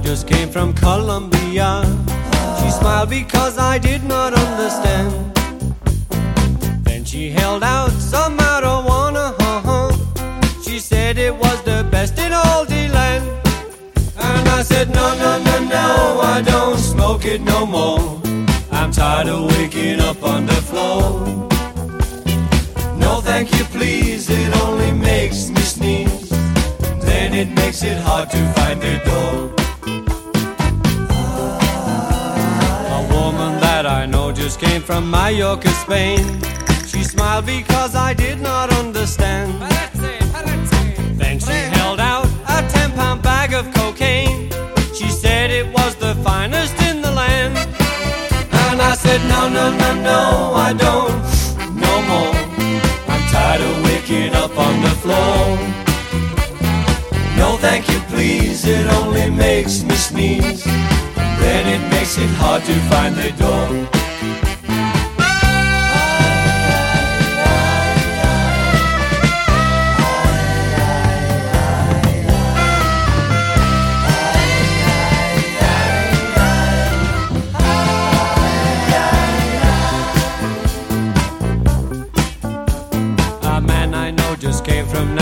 [0.03, 1.83] just came from Colombia.
[2.59, 5.11] She smiled because I did not understand.
[6.83, 9.35] Then she held out some marijuana.
[10.63, 13.25] She said it was the best in all the land.
[14.17, 18.21] And I said, no, no, no, no, I don't smoke it no more.
[18.71, 21.25] I'm tired of waking up on the floor.
[22.97, 26.29] No, thank you, please, it only makes me sneeze.
[27.01, 29.58] Then it makes it hard to find the door.
[34.49, 36.25] Just came from Mallorca, Spain.
[36.87, 39.61] She smiled because I did not understand.
[41.19, 44.49] Then she held out a 10 pound bag of cocaine.
[44.95, 47.55] She said it was the finest in the land.
[48.65, 51.13] And I said, No, no, no, no, I don't,
[51.85, 52.33] no more.
[53.07, 55.45] I'm tired of waking up on the floor.
[57.37, 60.63] No, thank you, please, it only makes me sneeze.
[60.63, 64.08] Then it makes it hard to find the door.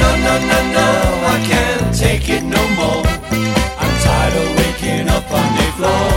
[0.00, 0.88] No, no, no, no,
[1.34, 3.04] I can't take it no more.
[3.82, 6.10] I'm tired of waking up on the floor.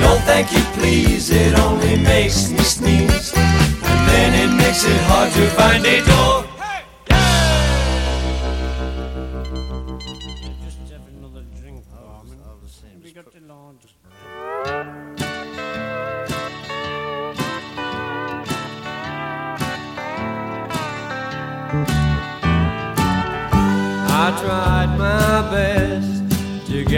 [0.00, 3.32] No, thank you, please, it only makes me sneeze.
[3.36, 6.51] And then it makes it hard to find a door.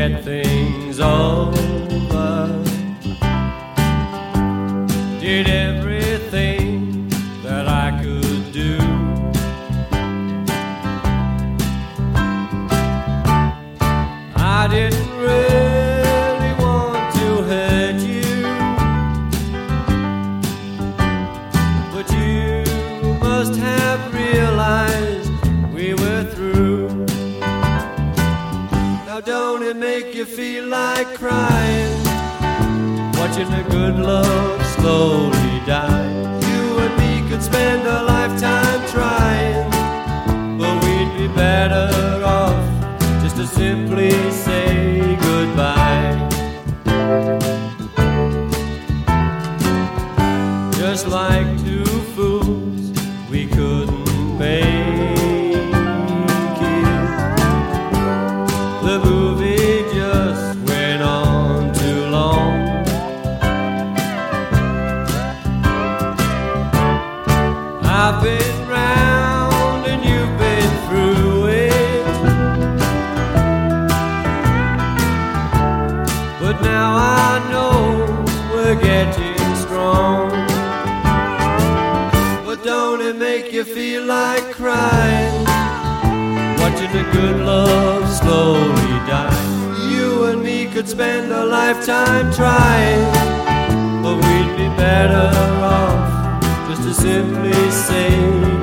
[0.09, 1.74] Get things over.
[33.85, 36.09] Good love slowly die.
[36.41, 39.71] You and me could spend a lifetime trying,
[40.59, 42.04] but we'd be better
[87.25, 89.89] A love slowly die.
[89.91, 93.03] You and me could spend a lifetime trying,
[94.03, 95.31] but we'd be better
[95.63, 98.54] off just to simply say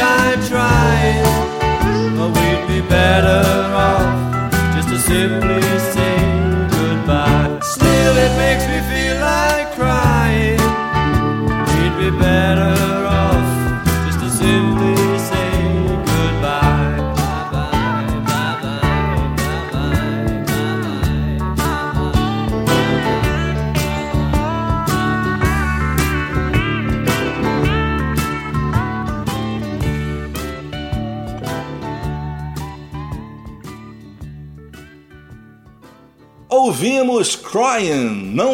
[0.00, 1.24] I'm trying,
[2.16, 3.42] but we'd be better
[3.74, 6.09] off just to simply say.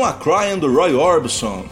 [0.07, 1.65] A Crying do Roy Orbison,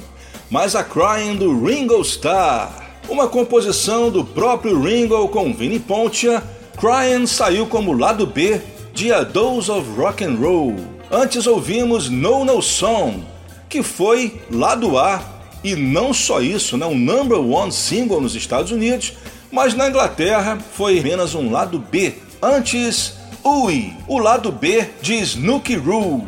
[0.50, 2.82] mas a Crying do Ringo Starr.
[3.08, 6.42] Uma composição do próprio Ringo com Vinnie Pontia,
[6.76, 8.60] Crying saiu como lado B
[8.92, 10.74] de A Dose of Rock and Roll.
[11.12, 13.22] Antes ouvimos No No Song,
[13.68, 15.22] que foi lado A
[15.62, 19.12] e não só isso, né, um number one single nos Estados Unidos,
[19.52, 22.14] mas na Inglaterra foi apenas um lado B.
[22.42, 23.14] Antes
[23.44, 26.26] Ui, o lado B de Snooky Roo.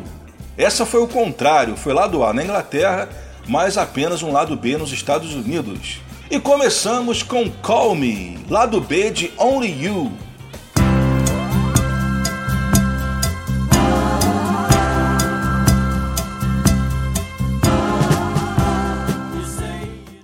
[0.59, 3.11] Essa foi o contrário, foi lado A na Inglaterra,
[3.47, 6.01] mas apenas um lado B nos Estados Unidos.
[6.31, 10.13] E começamos com Call Me, lado B de Only You.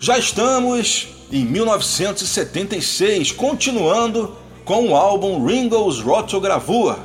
[0.01, 6.97] Já estamos em 1976, continuando com o álbum Ringo's Rotogravure.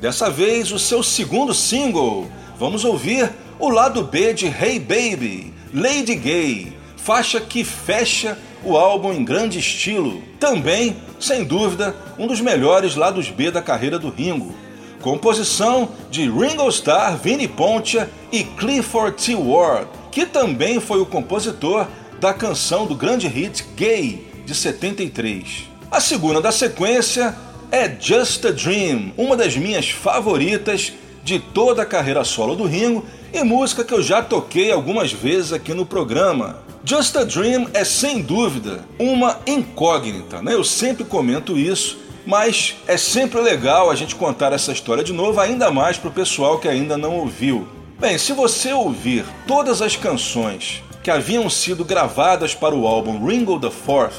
[0.00, 2.30] Dessa vez, o seu segundo single.
[2.58, 9.12] Vamos ouvir o lado B de Hey Baby, Lady Gay, faixa que fecha o álbum
[9.12, 10.22] em grande estilo.
[10.40, 14.54] Também, sem dúvida, um dos melhores lados B da carreira do Ringo.
[15.02, 19.34] Composição de Ringo Starr, Vinnie Pontia e Clifford T.
[19.34, 21.86] Ward, que também foi o compositor
[22.18, 25.64] da canção do grande hit Gay de 73.
[25.90, 27.36] A segunda da sequência
[27.70, 30.94] é Just a Dream, uma das minhas favoritas
[31.26, 35.52] de toda a carreira solo do Ringo e música que eu já toquei algumas vezes
[35.52, 36.60] aqui no programa.
[36.84, 40.54] Just a Dream é sem dúvida uma incógnita, né?
[40.54, 45.40] Eu sempre comento isso, mas é sempre legal a gente contar essa história de novo,
[45.40, 47.66] ainda mais para o pessoal que ainda não ouviu.
[47.98, 53.58] Bem, se você ouvir todas as canções que haviam sido gravadas para o álbum Ringo
[53.58, 54.14] the Fourth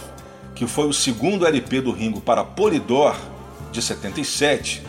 [0.54, 3.16] que foi o segundo LP do Ringo para Polydor,
[3.72, 4.82] de 77,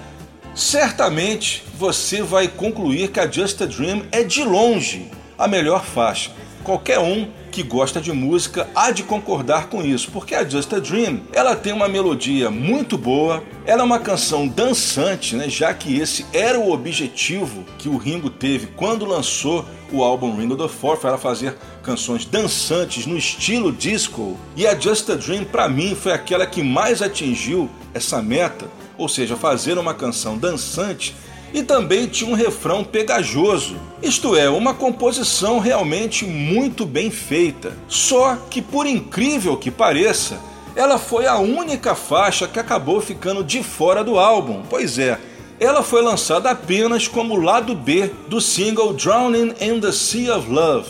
[0.58, 6.32] certamente você vai concluir que a Just a Dream é de longe a melhor faixa.
[6.64, 10.80] Qualquer um que gosta de música há de concordar com isso, porque a Just a
[10.80, 15.96] Dream ela tem uma melodia muito boa, ela é uma canção dançante, né, já que
[15.96, 21.04] esse era o objetivo que o Ringo teve quando lançou o álbum Ringo the Fourth,
[21.04, 24.36] era fazer canções dançantes no estilo disco.
[24.56, 28.66] E a Just a Dream, para mim, foi aquela que mais atingiu essa meta,
[28.98, 31.14] ou seja, fazer uma canção dançante
[31.54, 33.76] e também tinha um refrão pegajoso.
[34.02, 37.72] Isto é, uma composição realmente muito bem feita.
[37.88, 40.38] Só que, por incrível que pareça,
[40.76, 44.62] ela foi a única faixa que acabou ficando de fora do álbum.
[44.68, 45.18] Pois é,
[45.58, 50.88] ela foi lançada apenas como lado B do single Drowning in the Sea of Love.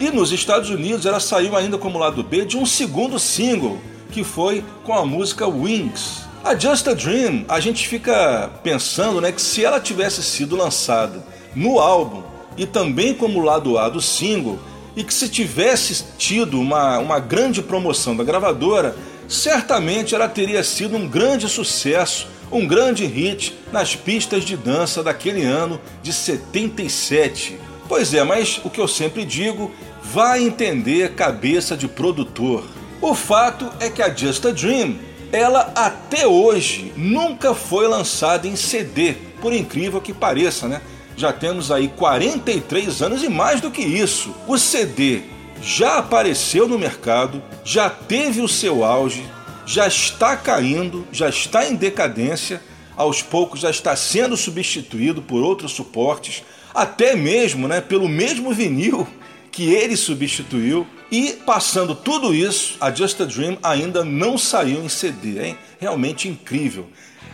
[0.00, 3.78] E nos Estados Unidos ela saiu ainda como lado B de um segundo single,
[4.10, 6.29] que foi com a música Wings.
[6.42, 11.22] A Just a Dream, a gente fica pensando né, que se ela tivesse sido lançada
[11.54, 12.22] no álbum
[12.56, 14.58] e também como lado A do single,
[14.96, 18.96] e que se tivesse tido uma, uma grande promoção da gravadora,
[19.28, 25.44] certamente ela teria sido um grande sucesso, um grande hit nas pistas de dança daquele
[25.44, 27.58] ano de 77.
[27.86, 29.70] Pois é, mas o que eu sempre digo,
[30.02, 32.64] vai entender cabeça de produtor.
[33.00, 38.56] O fato é que a Just a Dream ela até hoje nunca foi lançada em
[38.56, 40.80] CD, por incrível que pareça, né?
[41.16, 44.34] Já temos aí 43 anos e mais do que isso.
[44.46, 45.22] O CD
[45.62, 49.24] já apareceu no mercado, já teve o seu auge,
[49.66, 52.62] já está caindo, já está em decadência,
[52.96, 56.42] aos poucos já está sendo substituído por outros suportes,
[56.74, 59.06] até mesmo né, pelo mesmo vinil
[59.50, 60.86] que ele substituiu.
[61.10, 65.58] E passando tudo isso, a Just a Dream ainda não saiu em CD, hein?
[65.80, 66.86] Realmente incrível.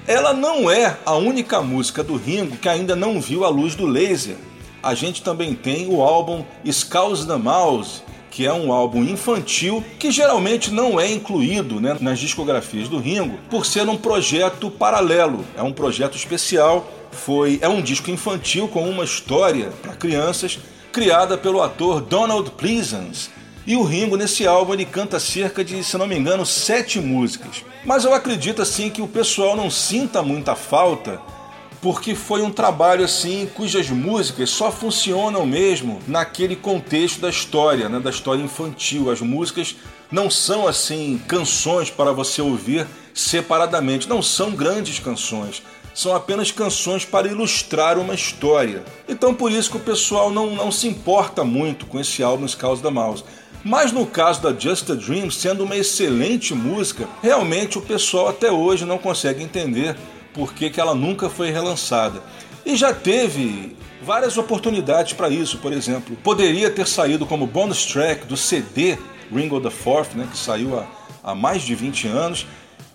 [0.06, 3.86] Ela não é a única música do Ringo que ainda não viu a luz do
[3.86, 4.36] laser.
[4.82, 10.10] A gente também tem o álbum Skulls the Mouse, que é um álbum infantil que
[10.10, 15.62] geralmente não é incluído né, nas discografias do Ringo por ser um projeto paralelo, é
[15.62, 16.88] um projeto especial.
[17.10, 20.58] Foi, é um disco infantil com uma história para crianças
[20.96, 23.28] criada pelo ator Donald Pleasance,
[23.66, 27.62] e o Ringo, nesse álbum, ele canta cerca de, se não me engano, sete músicas.
[27.84, 31.20] Mas eu acredito assim que o pessoal não sinta muita falta,
[31.82, 38.00] porque foi um trabalho assim cujas músicas só funcionam mesmo naquele contexto da história, né,
[38.00, 39.10] da história infantil.
[39.10, 39.76] As músicas
[40.10, 45.62] não são assim canções para você ouvir separadamente, não são grandes canções
[45.96, 48.84] são apenas canções para ilustrar uma história.
[49.08, 52.82] Então por isso que o pessoal não, não se importa muito com esse álbum Skulls
[52.82, 53.24] da Mouse.
[53.64, 58.52] Mas no caso da Just a Dream, sendo uma excelente música, realmente o pessoal até
[58.52, 59.96] hoje não consegue entender
[60.34, 62.22] por que, que ela nunca foi relançada.
[62.64, 66.14] e já teve várias oportunidades para isso, por exemplo.
[66.22, 68.98] Poderia ter saído como bonus track do CD
[69.32, 70.86] Ringo the Fourth, né, que saiu há,
[71.24, 72.46] há mais de 20 anos,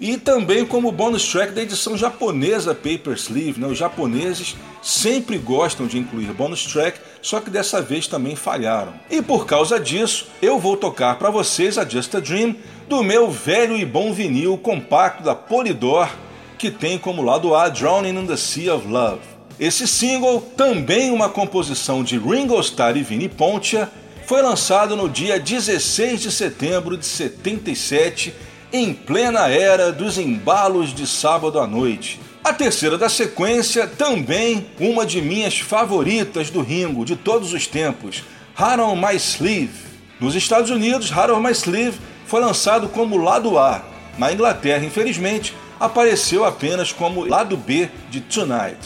[0.02, 3.62] e também como bonus track da edição japonesa Paper Sleeve.
[3.62, 3.68] Né?
[3.68, 8.93] Os japoneses sempre gostam de incluir bonus track, só que dessa vez também falharam.
[9.12, 12.56] E por causa disso, eu vou tocar para vocês a Just a Dream
[12.89, 16.10] do meu velho e bom vinil compacto da Polydor,
[16.58, 19.22] que tem como lado A Drowning in the Sea of Love.
[19.60, 23.88] Esse single, também uma composição de Ringo Starr e Vini Pontia,
[24.26, 28.34] foi lançado no dia 16 de setembro de 77
[28.74, 32.22] em plena era dos embalos de sábado à noite.
[32.43, 38.24] A terceira da sequência, também uma de minhas favoritas do Ringo de todos os tempos,
[38.55, 39.91] Hard on My Sleeve.
[40.19, 43.84] Nos Estados Unidos, Hard on My Sleeve foi lançado como lado A.
[44.17, 48.78] Na Inglaterra, infelizmente, apareceu apenas como lado B de Tonight.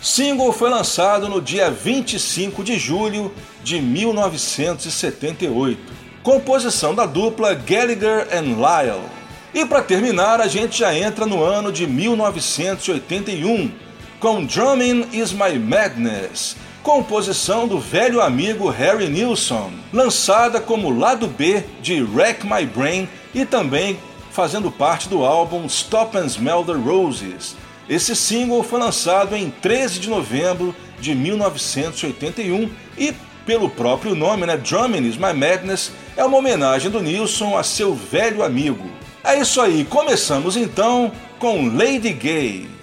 [0.00, 3.32] Single foi lançado no dia 25 de julho
[3.62, 5.94] de 1978.
[6.22, 9.23] Composição da dupla Gallagher and Lyle.
[9.54, 13.70] E para terminar, a gente já entra no ano de 1981
[14.18, 21.62] com Drumming Is My Madness, composição do velho amigo Harry Nilsson, lançada como lado B
[21.80, 23.96] de Wreck My Brain e também
[24.32, 27.54] fazendo parte do álbum Stop and Smell the Roses.
[27.88, 33.14] Esse single foi lançado em 13 de novembro de 1981 e,
[33.46, 37.94] pelo próprio nome, né, Drumming Is My Madness, é uma homenagem do Nilsson a seu
[37.94, 39.03] velho amigo.
[39.24, 42.73] É isso aí, começamos então com Lady Gay.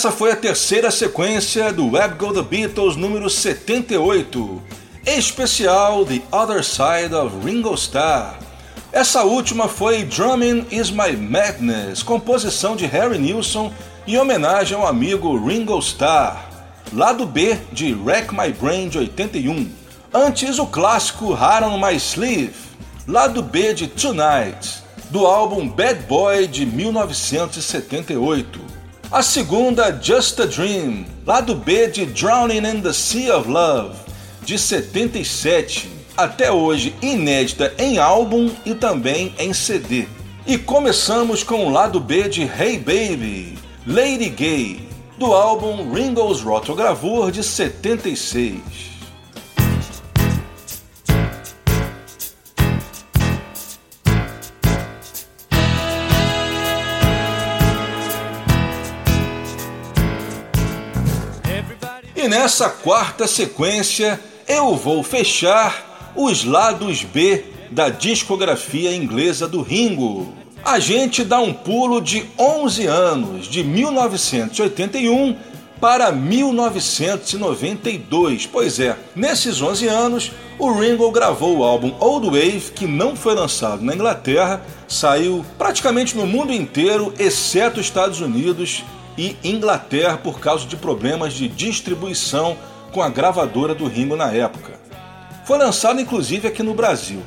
[0.00, 4.62] Essa foi a terceira sequência do Web Go The Beatles número 78,
[5.04, 8.38] especial The Other Side of Ringo Starr.
[8.90, 13.70] Essa última foi Drumming Is My Madness, composição de Harry Nilsson
[14.06, 16.48] em homenagem ao amigo Ringo Starr.
[16.94, 19.70] Lado B de Wreck My Brain de 81.
[20.14, 22.54] Antes o clássico Heart on My Sleeve.
[23.06, 28.69] Lado B de Tonight, do álbum Bad Boy de 1978.
[29.12, 33.96] A segunda Just a Dream, lado B de Drowning in the Sea of Love,
[34.44, 35.90] de 77.
[36.16, 40.06] Até hoje inédita em álbum e também em CD.
[40.46, 44.88] E começamos com o lado B de Hey Baby, Lady Gay,
[45.18, 48.89] do álbum Ringo's Rotogravure de 76.
[62.30, 67.42] Nessa quarta sequência eu vou fechar os lados B
[67.72, 70.32] da discografia inglesa do Ringo
[70.64, 75.36] a gente dá um pulo de 11 anos, de 1981
[75.80, 78.46] para 1992.
[78.46, 83.34] Pois é, nesses 11 anos, o Ringo gravou o álbum Old Wave, que não foi
[83.34, 88.84] lançado na Inglaterra, saiu praticamente no mundo inteiro, exceto Estados Unidos
[89.20, 92.56] e Inglaterra, por causa de problemas de distribuição
[92.90, 94.80] com a gravadora do Ringo na época.
[95.44, 97.20] Foi lançado inclusive aqui no Brasil.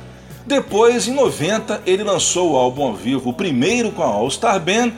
[0.44, 4.58] Depois, em 90, ele lançou o álbum ao vivo, o primeiro com a All Star
[4.58, 4.90] Band,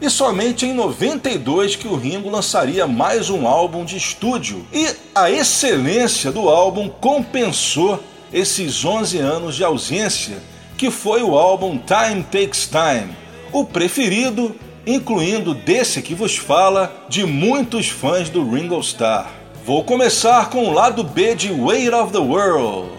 [0.00, 4.64] e somente em 92 que o Ringo lançaria mais um álbum de estúdio.
[4.72, 8.00] E a excelência do álbum compensou
[8.32, 10.38] esses 11 anos de ausência,
[10.76, 13.12] que foi o álbum Time Takes Time,
[13.52, 14.54] o preferido,
[14.86, 19.30] incluindo desse que vos fala, de muitos fãs do Ringo Starr.
[19.64, 22.90] Vou começar com o lado B de Weight of the World.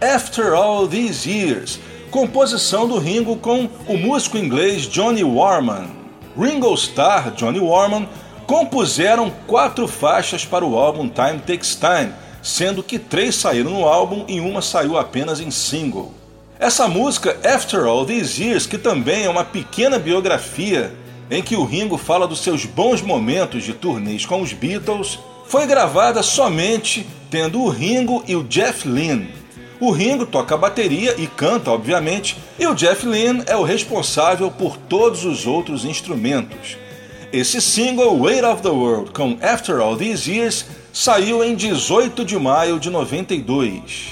[0.00, 1.80] After All These Years,
[2.10, 5.90] composição do Ringo com o músico inglês Johnny Warman.
[6.38, 8.08] Ringo Starr, Johnny Warman
[8.46, 14.24] compuseram quatro faixas para o álbum Time Takes Time, sendo que três saíram no álbum
[14.26, 16.14] e uma saiu apenas em single.
[16.58, 20.92] Essa música, After All These Years, que também é uma pequena biografia
[21.30, 25.66] em que o Ringo fala dos seus bons momentos de turnês com os Beatles, foi
[25.66, 29.34] gravada somente tendo o Ringo e o Jeff Lynne.
[29.80, 34.50] O Ringo toca a bateria e canta, obviamente, e o Jeff Lynne é o responsável
[34.50, 36.76] por todos os outros instrumentos.
[37.32, 42.38] Esse single, Weight of the World, com After All These Years, saiu em 18 de
[42.38, 44.08] maio de 92.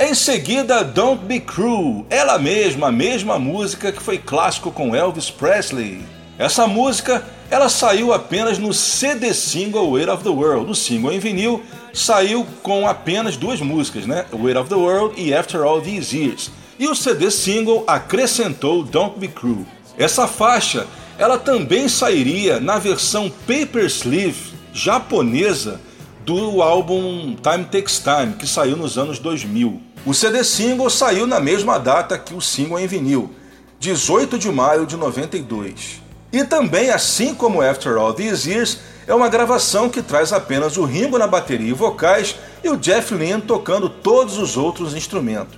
[0.00, 5.30] Em seguida, Don't Be Cruel, ela mesma, a mesma música que foi clássico com Elvis
[5.30, 6.00] Presley.
[6.38, 10.70] Essa música ela saiu apenas no CD single Weight of the World.
[10.70, 11.62] O single em vinil
[11.92, 14.26] saiu com apenas duas músicas, né?
[14.32, 16.50] Weight of the World e After All These Years.
[16.78, 19.64] E o CD single acrescentou Don't Be Cruel.
[19.96, 20.86] Essa faixa
[21.16, 25.80] ela também sairia na versão Paper Sleeve japonesa
[26.26, 29.80] do álbum Time Takes Time, que saiu nos anos 2000.
[30.04, 33.30] O CD single saiu na mesma data que o single em vinil,
[33.78, 36.03] 18 de maio de 92.
[36.34, 40.82] E também, assim como After All These Years, é uma gravação que traz apenas o
[40.82, 42.34] Ringo na bateria e vocais
[42.64, 45.56] e o Jeff Lynne tocando todos os outros instrumentos.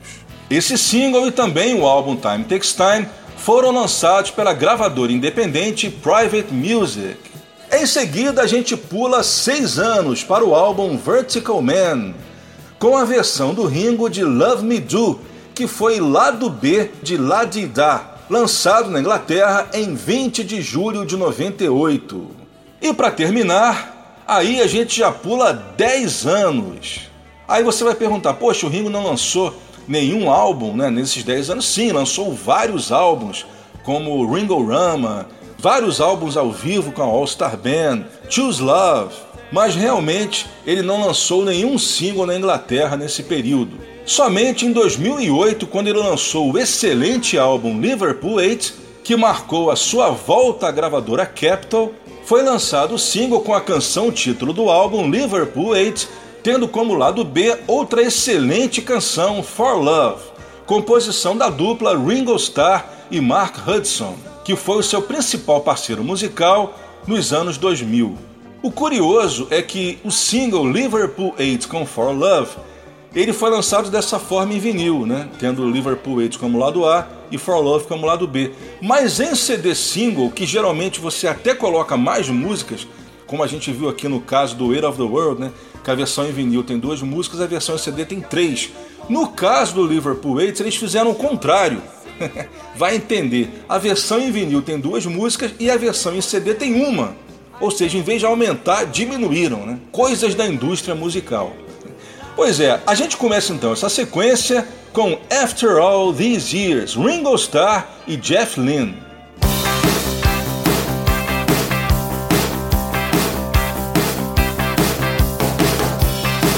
[0.50, 3.08] Esse single e também o álbum Time Takes Time
[3.38, 7.16] foram lançados pela gravadora independente Private Music.
[7.72, 12.12] Em seguida, a gente pula seis anos para o álbum Vertical Man,
[12.78, 15.20] com a versão do Ringo de Love Me Do,
[15.54, 21.06] que foi lado B de La Di Da, lançado na Inglaterra em 20 de julho
[21.06, 22.26] de 98.
[22.80, 27.00] E para terminar, aí a gente já pula 10 anos.
[27.48, 29.54] Aí você vai perguntar, poxa, o Ringo não lançou
[29.86, 31.66] nenhum álbum né, nesses 10 anos?
[31.66, 33.46] Sim, lançou vários álbuns,
[33.84, 35.28] como Ringo Rama,
[35.58, 39.14] vários álbuns ao vivo com a All Star Band, Choose Love,
[39.52, 43.95] mas realmente ele não lançou nenhum single na Inglaterra nesse período.
[44.06, 50.10] Somente em 2008, quando ele lançou o excelente álbum Liverpool 8, que marcou a sua
[50.10, 51.92] volta à gravadora Capitol,
[52.24, 56.08] foi lançado o single com a canção título do álbum Liverpool 8,
[56.40, 60.22] tendo como lado B outra excelente canção For Love,
[60.66, 64.14] composição da dupla Ringo Starr e Mark Hudson,
[64.44, 66.78] que foi o seu principal parceiro musical
[67.08, 68.16] nos anos 2000.
[68.62, 72.50] O curioso é que o single Liverpool 8 com For Love
[73.14, 75.28] ele foi lançado dessa forma em vinil, né?
[75.38, 78.52] tendo Liverpool 8 como lado A e For Love como lado B.
[78.80, 82.86] Mas em CD single, que geralmente você até coloca mais músicas,
[83.26, 85.52] como a gente viu aqui no caso do Weight of the World, né?
[85.82, 88.70] Que a versão em vinil tem duas músicas, a versão em CD tem três.
[89.08, 91.82] No caso do Liverpool Weights, eles fizeram o contrário.
[92.76, 96.84] Vai entender, a versão em vinil tem duas músicas e a versão em CD tem
[96.84, 97.16] uma.
[97.60, 99.78] Ou seja, em vez de aumentar, diminuíram, né?
[99.90, 101.54] Coisas da indústria musical.
[102.36, 107.88] Pois é, a gente começa então essa sequência com After All These Years, Ringo Starr
[108.06, 109.02] e Jeff Lynne.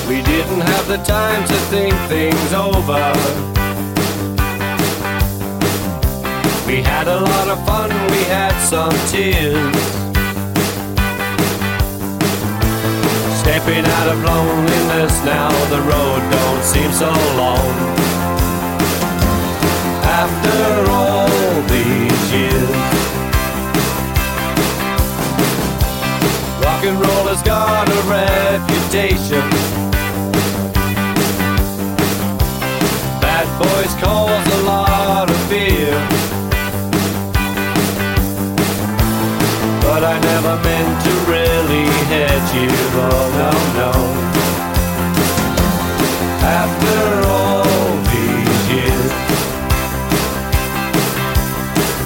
[0.08, 3.12] We didn't have the time to think things over.
[6.66, 10.07] We had a lot of fun, we had some tears.
[13.48, 17.72] Stepping out of loneliness now, the road don't seem so long.
[20.04, 22.70] After all these years,
[26.62, 29.40] rock and roll has got a reputation.
[33.18, 36.17] Bad boys cause a lot of fear.
[39.98, 42.70] But I never meant to really hit you,
[43.02, 43.50] oh no,
[43.82, 43.90] no.
[46.38, 47.66] After all
[48.06, 49.10] these years,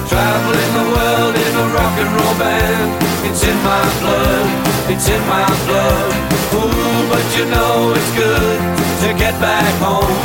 [0.09, 2.89] traveling the world in a rock and roll band,
[3.29, 4.45] it's in my blood,
[4.89, 6.09] it's in my blood.
[6.57, 8.57] Ooh, but you know it's good
[9.05, 10.17] to get back home.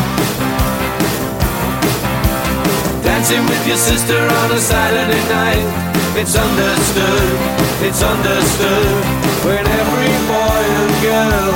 [3.04, 5.97] Dancing with your sister on a Saturday night.
[6.16, 7.38] It's understood,
[7.82, 9.04] it's understood.
[9.44, 11.54] When every boy and girl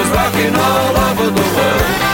[0.00, 2.11] is rocking all over the world.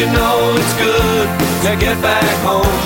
[0.00, 1.28] You know it's good
[1.60, 2.80] to get back home.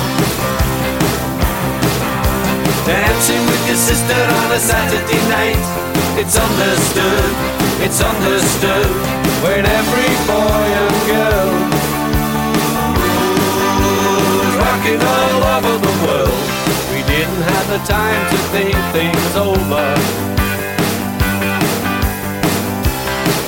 [2.83, 5.63] Dancing with your sister on a Saturday night.
[6.19, 7.31] It's understood,
[7.87, 8.91] it's understood.
[9.47, 11.51] When every boy and girl
[14.43, 16.45] was rocking all over the world.
[16.91, 19.87] We didn't have the time to think things over.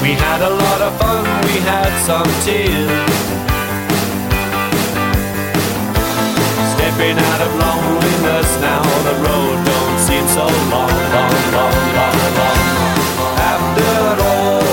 [0.00, 3.45] We had a lot of fun, we had some tears.
[6.96, 12.60] Stepping out of loneliness now, the road don't seem so long, long, long, long, long.
[13.36, 14.65] After all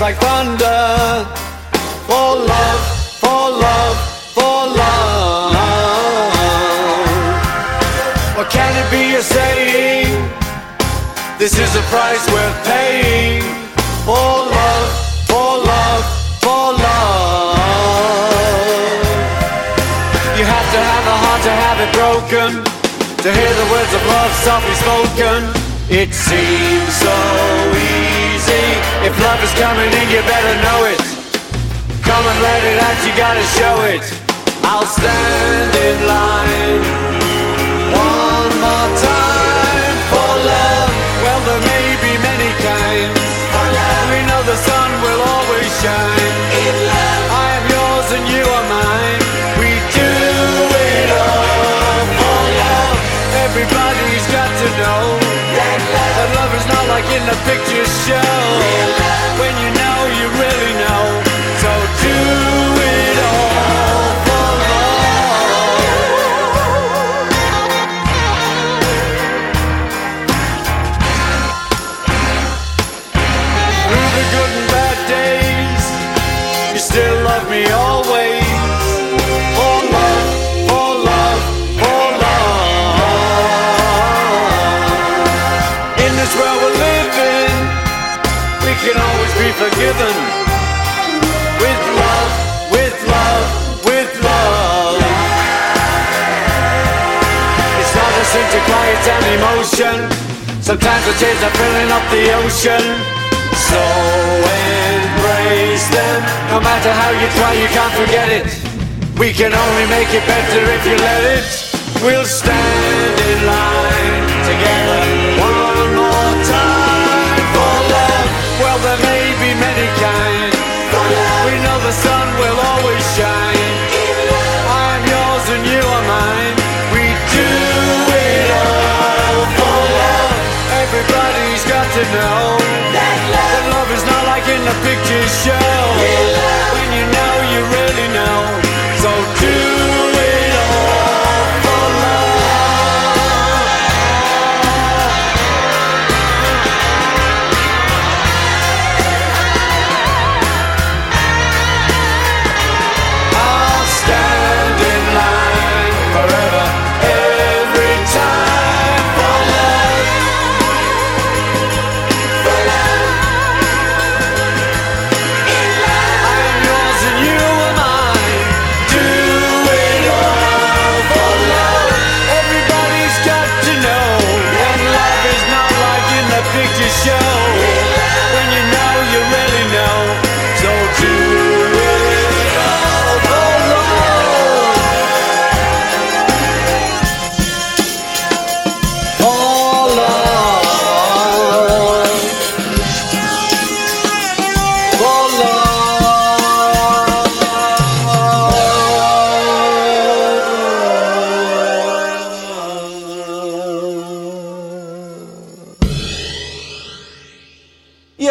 [0.00, 0.29] like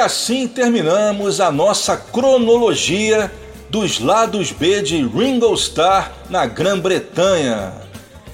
[0.10, 3.32] assim terminamos a nossa cronologia
[3.70, 7.74] dos lados B de Ringo Starr na Grã-Bretanha.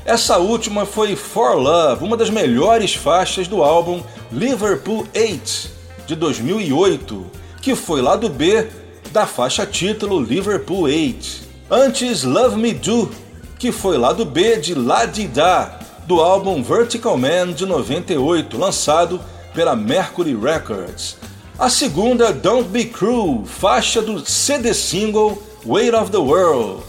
[0.06, 5.69] Essa última foi For Love, uma das melhores faixas do álbum Liverpool 8
[6.07, 7.26] de 2008,
[7.61, 8.69] que foi lado B
[9.11, 11.41] da faixa título Liverpool 8.
[11.69, 13.11] Antes Love Me Do,
[13.60, 15.77] que foi lado B de La Di Da,
[16.07, 19.19] do álbum Vertical Man de 98, lançado
[19.53, 21.18] pela Mercury Records.
[21.57, 26.84] A segunda, Don't Be Cruel, faixa do CD single Weight of the World,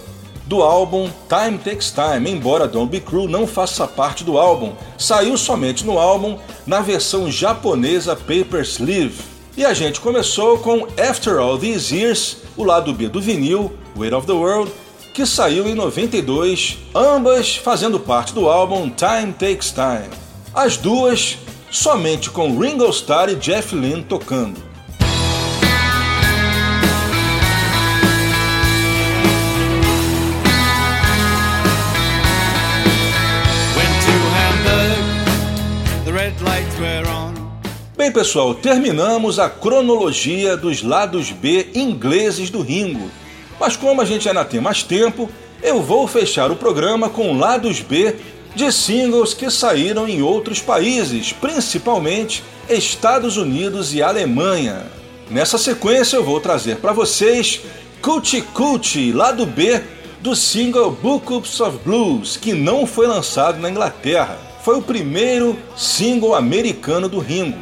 [0.45, 5.39] do álbum Time Takes Time, embora Don't Be Cruel não faça parte do álbum, saiu
[5.39, 6.37] somente no álbum
[6.67, 9.23] na versão japonesa Paper Sleeve.
[9.57, 14.17] E a gente começou com After All These Years, o lado B do vinil, Weight
[14.17, 14.73] of the World,
[15.15, 20.11] que saiu em 92, ambas fazendo parte do álbum Time Takes Time.
[20.53, 21.39] As duas
[21.77, 24.57] somente com Ringo Starr e Jeff Lynne tocando.
[37.95, 43.11] Bem, pessoal, terminamos a cronologia dos lados B ingleses do Ringo.
[43.61, 45.31] Mas como a gente ainda tem mais tempo,
[45.63, 48.17] eu vou fechar o programa com lados B
[48.57, 54.87] de singles que saíram em outros países, principalmente Estados Unidos e Alemanha.
[55.31, 57.61] Nessa sequência eu vou trazer para vocês
[58.01, 59.83] Coochie Coochie, lado B
[60.23, 64.39] do single Bookups of Blues, que não foi lançado na Inglaterra.
[64.65, 67.59] Foi o primeiro single americano do Ringo.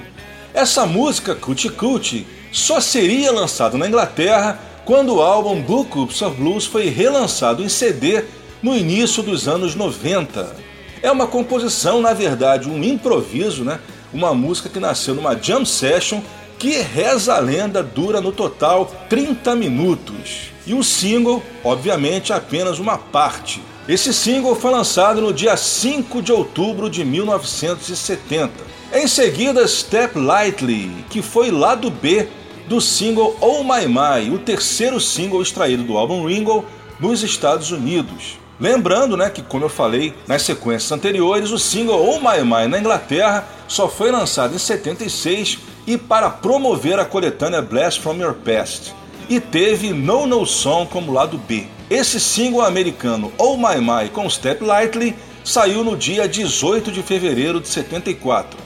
[0.54, 6.66] Essa música, Coochie Coochie, só seria lançado na Inglaterra quando o álbum Bookups of Blues
[6.66, 8.22] foi relançado em CD
[8.62, 10.73] no início dos anos 90.
[11.04, 13.78] É uma composição, na verdade, um improviso, né?
[14.10, 16.22] Uma música que nasceu numa jam session
[16.58, 20.50] que reza a lenda dura no total 30 minutos.
[20.66, 23.60] E o single, obviamente, apenas uma parte.
[23.86, 28.50] Esse single foi lançado no dia 5 de outubro de 1970.
[28.94, 32.26] Em seguida, Step Lightly, que foi lado B
[32.66, 36.64] do single Oh My My, o terceiro single extraído do álbum Ringo
[36.98, 38.42] nos Estados Unidos.
[38.60, 42.78] Lembrando, né, que como eu falei nas sequências anteriores, o single Oh My My na
[42.78, 48.94] Inglaterra só foi lançado em 76 e para promover a coletânea Blast From Your Past,
[49.28, 51.66] e teve No No Song como lado B.
[51.90, 55.14] Esse single americano Oh My My com Step Lightly
[55.44, 58.58] saiu no dia 18 de fevereiro de 74.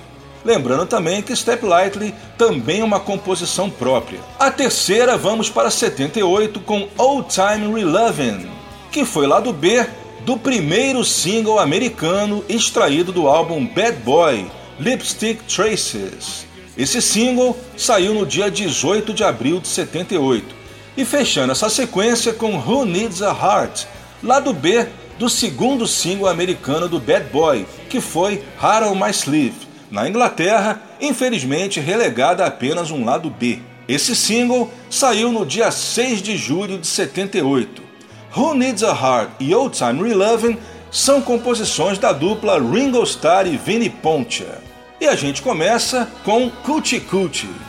[0.45, 4.21] Lembrando também que Step Lightly também é uma composição própria.
[4.39, 8.49] A terceira vamos para 78 com Old Time Relovin',
[8.91, 9.87] que foi lado B
[10.25, 14.47] do primeiro single americano extraído do álbum Bad Boy,
[14.79, 16.47] Lipstick Traces.
[16.77, 20.55] Esse single saiu no dia 18 de abril de 78.
[20.97, 23.87] E fechando essa sequência com Who Needs a Heart,
[24.23, 24.87] lado B
[25.19, 29.67] do segundo single americano do Bad Boy, que foi on My Sleeve.
[29.91, 33.61] Na Inglaterra, infelizmente relegada a apenas um lado B.
[33.89, 37.88] Esse single saiu no dia 6 de julho de 78.
[38.37, 40.59] Who Needs a Heart e Old Time Relovin'
[40.91, 44.59] são composições da dupla Ringo Starr e Vinnie Poncia.
[45.01, 47.68] E a gente começa com Coochie Coochie.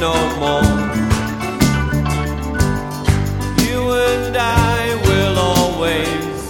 [0.00, 0.62] no more.
[3.66, 6.40] You and I will always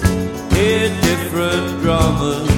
[0.55, 2.48] hear different drummers.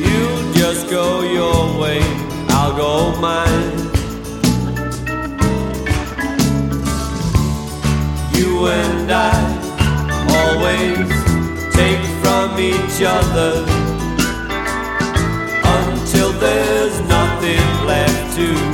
[0.00, 2.00] You just go your way,
[2.48, 3.78] I'll go mine.
[8.34, 9.36] You and I
[10.40, 11.08] always
[11.72, 13.64] take from each other
[15.76, 18.73] until there's nothing left to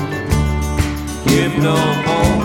[1.61, 2.40] no more.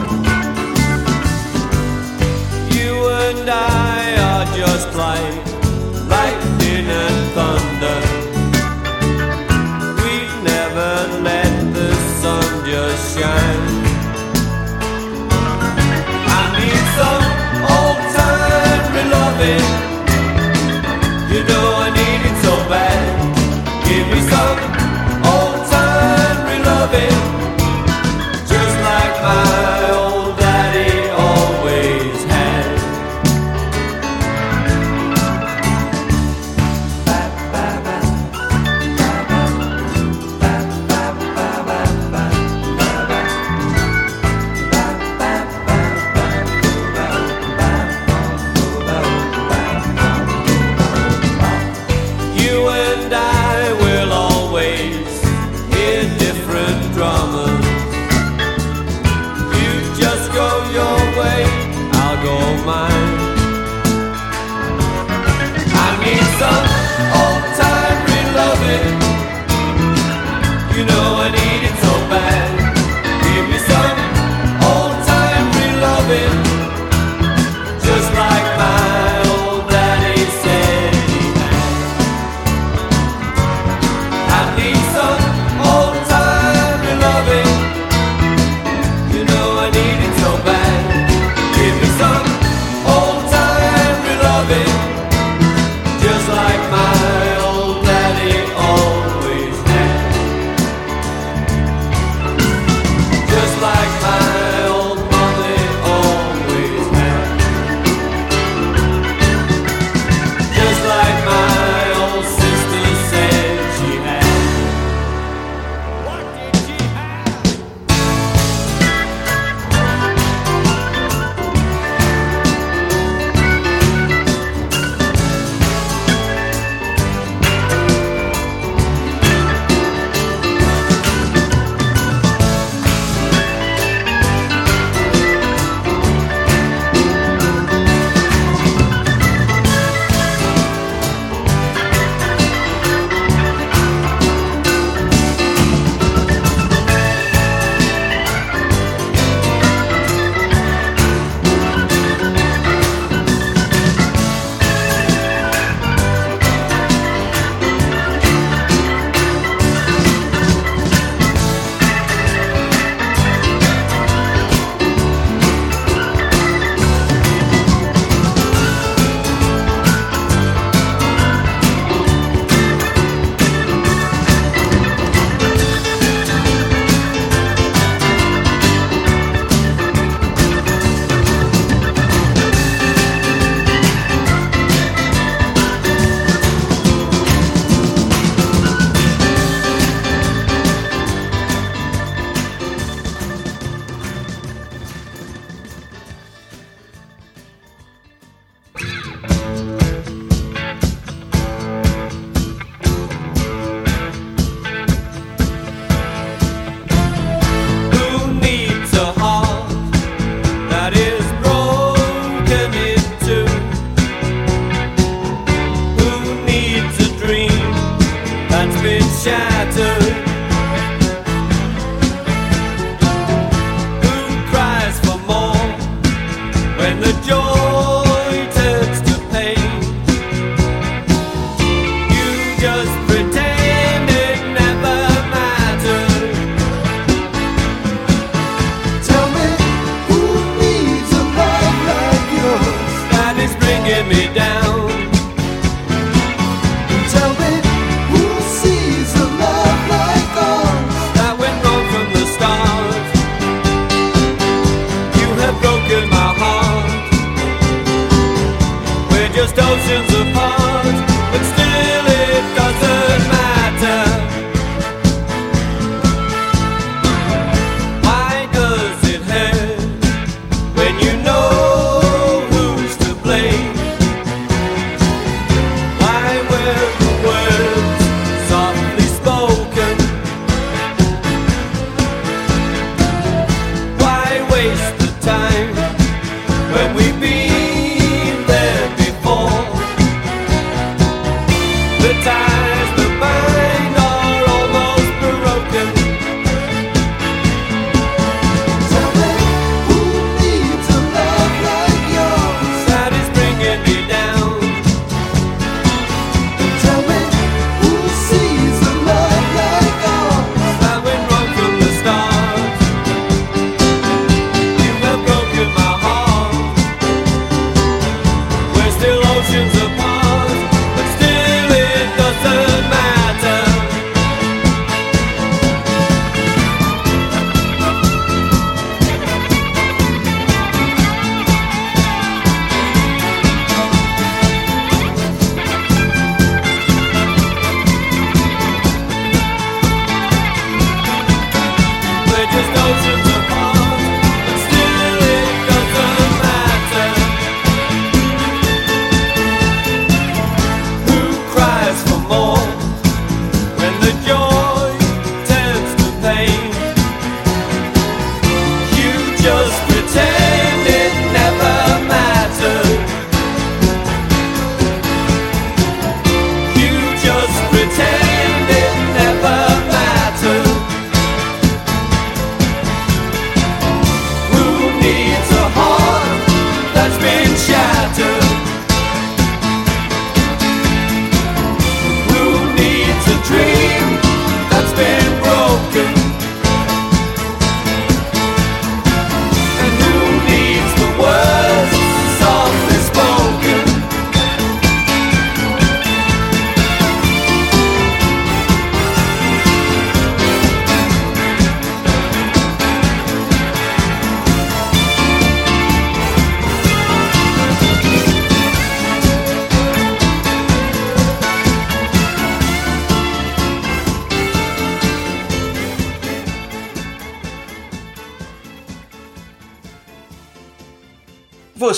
[219.66, 220.25] matter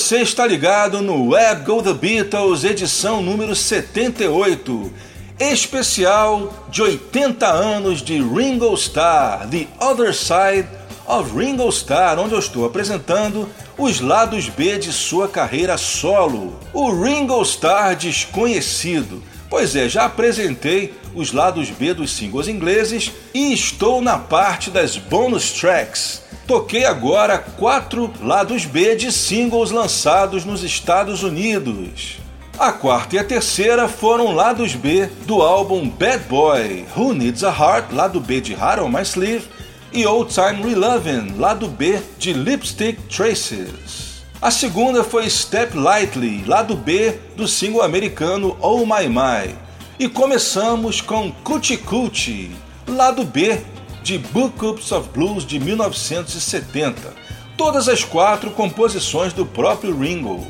[0.08, 4.94] Você está ligado no Web Go The Beatles, edição número 78,
[5.38, 10.66] especial de 80 anos de Ringo Starr, The Other Side
[11.06, 16.58] of Ringo Starr, onde eu estou apresentando os lados B de sua carreira solo.
[16.72, 19.22] O Ringo Starr desconhecido.
[19.50, 24.96] Pois é, já apresentei os lados B dos singles ingleses e estou na parte das
[24.96, 26.17] bonus tracks.
[26.48, 32.20] Toquei agora quatro lados B de singles lançados nos Estados Unidos.
[32.58, 37.50] A quarta e a terceira foram lados B do álbum Bad Boy, Who Needs a
[37.50, 39.44] Heart, lado B de Heart on My Sleeve,
[39.92, 44.24] e Old Time Relovin', lado B de Lipstick Traces.
[44.42, 49.54] A segunda foi Step Lightly, lado B do single americano Oh My My.
[50.00, 52.56] E começamos com Coochie Coochie,
[52.88, 53.60] lado B
[54.08, 57.14] de Book Ups of Blues de 1970.
[57.58, 60.48] Todas as quatro composições do próprio Ringo.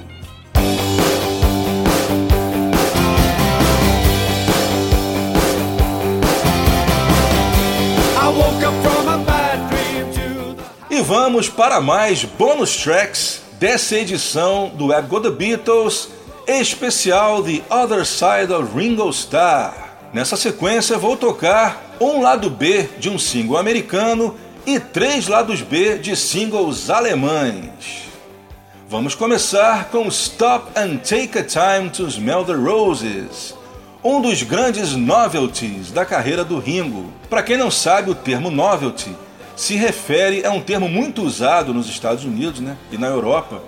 [10.92, 16.10] E vamos para mais bônus tracks dessa edição do Web Go The Beatles,
[16.46, 19.74] especial The Other Side of Ringo Starr.
[20.14, 25.98] Nessa sequência vou tocar um lado B de um single americano e três lados B
[25.98, 28.08] de singles alemães.
[28.90, 33.56] Vamos começar com Stop and Take a Time to Smell the Roses,
[34.04, 37.12] um dos grandes novelties da carreira do Ringo.
[37.30, 39.14] Para quem não sabe, o termo novelty
[39.56, 43.62] se refere a um termo muito usado nos Estados Unidos né, e na Europa,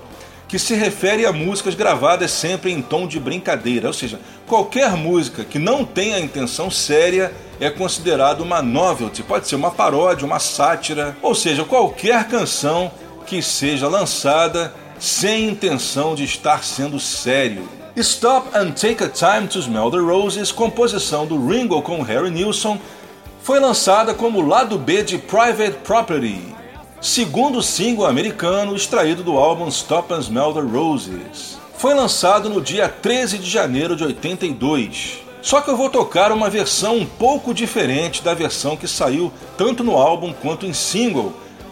[0.50, 5.46] que se refere a músicas gravadas sempre em tom de brincadeira, ou seja, qualquer música
[5.46, 11.16] que não tenha intenção séria é considerado uma novelty, pode ser uma paródia, uma sátira,
[11.22, 12.92] ou seja, qualquer canção
[13.28, 17.70] que seja lançada sem intenção de estar sendo sério.
[17.96, 22.80] Stop and Take a Time to Smell the Roses, composição do Ringo com Harry Nilsson,
[23.44, 26.56] foi lançada como lado B de Private Property,
[27.02, 31.58] segundo single americano extraído do álbum Stop and Smell the Roses.
[31.78, 35.20] Foi lançado no dia 13 de janeiro de 82.
[35.42, 39.82] Só que eu vou tocar uma versão um pouco diferente da versão que saiu tanto
[39.82, 41.32] no álbum quanto em single.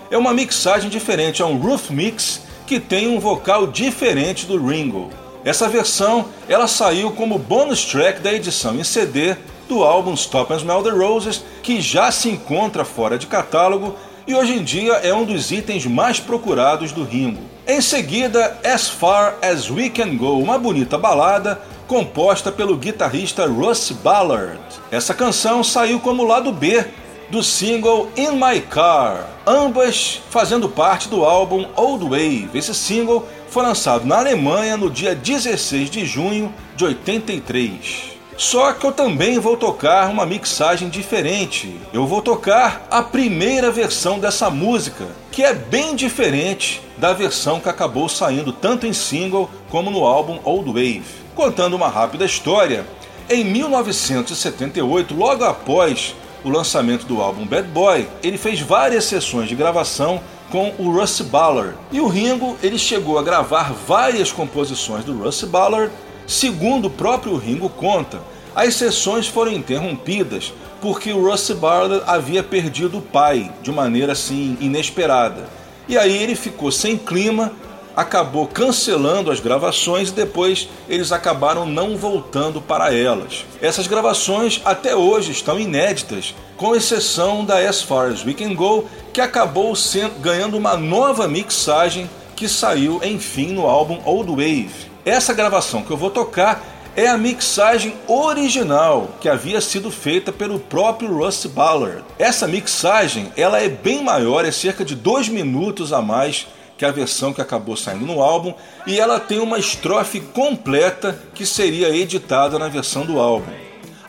[0.09, 5.09] É uma mixagem diferente, é um roof mix que tem um vocal diferente do Ringo.
[5.43, 9.35] Essa versão ela saiu como bonus track da edição em CD
[9.67, 13.93] do álbum Stop and Smell the Roses, que já se encontra fora de catálogo
[14.27, 17.41] e hoje em dia é um dos itens mais procurados do Ringo.
[17.65, 23.91] Em seguida, As Far As We Can Go, uma bonita balada composta pelo guitarrista Russ
[23.91, 24.59] Ballard.
[24.91, 26.85] Essa canção saiu como lado B
[27.29, 32.49] do single In My Car, ambas fazendo parte do álbum Old Wave.
[32.53, 38.16] Esse single foi lançado na Alemanha no dia 16 de junho de 83.
[38.37, 41.75] Só que eu também vou tocar uma mixagem diferente.
[41.91, 47.67] Eu vou tocar a primeira versão dessa música, que é bem diferente da versão que
[47.67, 51.03] acabou saindo tanto em single como no álbum Old Wave.
[51.33, 52.85] Contando uma rápida história,
[53.27, 59.55] em 1978, logo após o lançamento do álbum Bad Boy, ele fez várias sessões de
[59.55, 61.75] gravação com o Russ Ballard.
[61.91, 65.91] E o Ringo, ele chegou a gravar várias composições do Russ Ballard
[66.27, 68.19] Segundo o próprio Ringo conta,
[68.53, 74.57] as sessões foram interrompidas porque o Russ Ballard havia perdido o pai de maneira assim
[74.59, 75.47] inesperada.
[75.87, 77.53] E aí ele ficou sem clima,
[77.95, 83.45] acabou cancelando as gravações e depois eles acabaram não voltando para elas.
[83.61, 88.85] Essas gravações até hoje estão inéditas, com exceção da As Far As We Can Go,
[89.13, 94.96] que acabou sendo, ganhando uma nova mixagem que saiu enfim no álbum Old Wave.
[95.07, 96.61] Essa gravação que eu vou tocar
[96.93, 102.03] é a mixagem original que havia sido feita pelo próprio Russ Ballard.
[102.19, 106.45] Essa mixagem ela é bem maior, é cerca de dois minutos a mais
[106.77, 108.53] que a versão que acabou saindo no álbum,
[108.85, 113.53] e ela tem uma estrofe completa que seria editada na versão do álbum.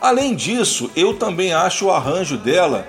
[0.01, 2.85] Além disso, eu também acho o arranjo dela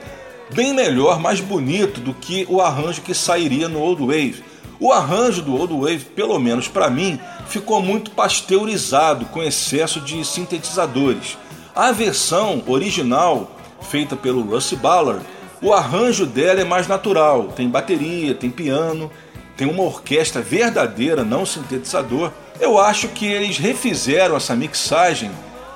[0.52, 4.49] bem melhor, mais bonito do que o arranjo que sairia no Old Wave.
[4.80, 10.24] O arranjo do Old Wave, pelo menos para mim, ficou muito pasteurizado com excesso de
[10.24, 11.36] sintetizadores.
[11.76, 13.50] A versão original,
[13.82, 15.22] feita pelo Russ Ballard,
[15.60, 19.10] o arranjo dela é mais natural, tem bateria, tem piano,
[19.54, 22.32] tem uma orquestra verdadeira, não sintetizador.
[22.58, 25.30] Eu acho que eles refizeram essa mixagem,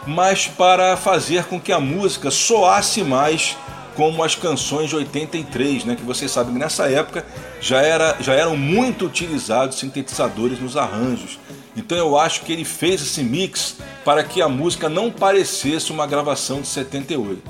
[0.07, 3.55] mas para fazer com que a música soasse mais
[3.95, 7.25] como as canções de 83, né, que vocês sabem que nessa época
[7.61, 11.39] já, era, já eram muito utilizados sintetizadores nos arranjos.
[11.77, 16.07] Então eu acho que ele fez esse mix para que a música não parecesse uma
[16.07, 17.43] gravação de 78.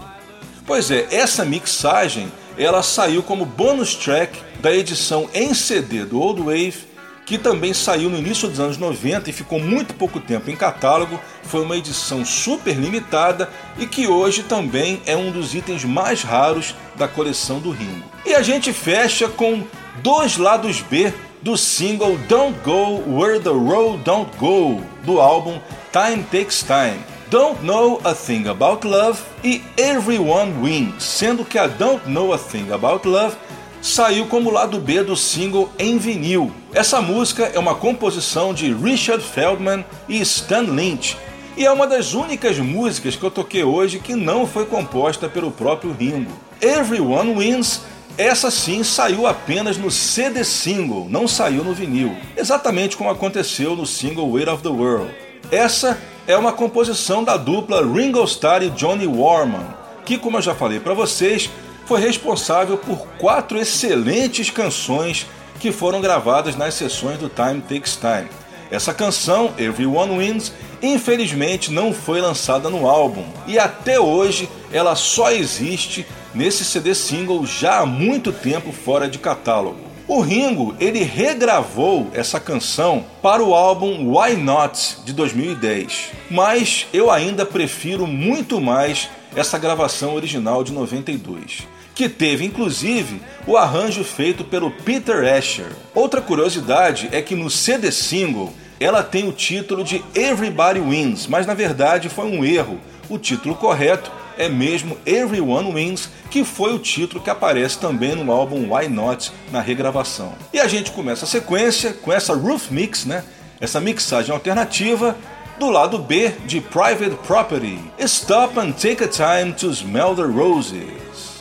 [0.66, 6.40] Pois é, essa mixagem ela saiu como bonus track da edição em CD do Old
[6.40, 6.93] Wave
[7.26, 11.18] que também saiu no início dos anos 90 e ficou muito pouco tempo em catálogo,
[11.42, 16.74] foi uma edição super limitada e que hoje também é um dos itens mais raros
[16.96, 18.04] da coleção do Ringo.
[18.26, 19.62] E a gente fecha com
[20.02, 25.60] dois lados B do single Don't Go Where the Road Don't Go do álbum
[25.92, 26.98] Time Takes Time.
[27.30, 32.38] Don't Know a Thing About Love e Everyone Wins, sendo que a Don't Know a
[32.38, 33.36] Thing About Love
[33.82, 36.52] saiu como lado B do single em vinil.
[36.74, 41.16] Essa música é uma composição de Richard Feldman e Stan Lynch
[41.56, 45.52] e é uma das únicas músicas que eu toquei hoje que não foi composta pelo
[45.52, 46.32] próprio Ringo.
[46.60, 47.82] Everyone Wins,
[48.18, 53.86] essa sim saiu apenas no CD single, não saiu no vinil, exatamente como aconteceu no
[53.86, 55.14] single Weight of the World.
[55.52, 55.96] Essa
[56.26, 59.64] é uma composição da dupla Ringo Starr e Johnny Warman,
[60.04, 61.48] que, como eu já falei para vocês,
[61.86, 65.24] foi responsável por quatro excelentes canções
[65.60, 68.28] que foram gravadas nas sessões do Time Takes Time.
[68.70, 70.52] Essa canção, Everyone Wins,
[70.82, 77.46] infelizmente não foi lançada no álbum e até hoje ela só existe nesse CD single
[77.46, 79.94] já há muito tempo fora de catálogo.
[80.06, 87.10] O Ringo, ele regravou essa canção para o álbum Why Not de 2010, mas eu
[87.10, 94.44] ainda prefiro muito mais essa gravação original de 92, que teve inclusive o arranjo feito
[94.44, 95.70] pelo Peter Asher.
[95.94, 101.46] Outra curiosidade é que no CD single ela tem o título de Everybody Wins, mas
[101.46, 102.80] na verdade foi um erro.
[103.08, 108.32] O título correto é mesmo Everyone Wins, que foi o título que aparece também no
[108.32, 110.34] álbum Why Not na regravação.
[110.52, 113.24] E a gente começa a sequência com essa Roof Mix, né?
[113.60, 115.16] Essa mixagem alternativa
[115.58, 117.78] do lado B de Private Property.
[118.00, 121.33] Stop and take a time to smell the roses.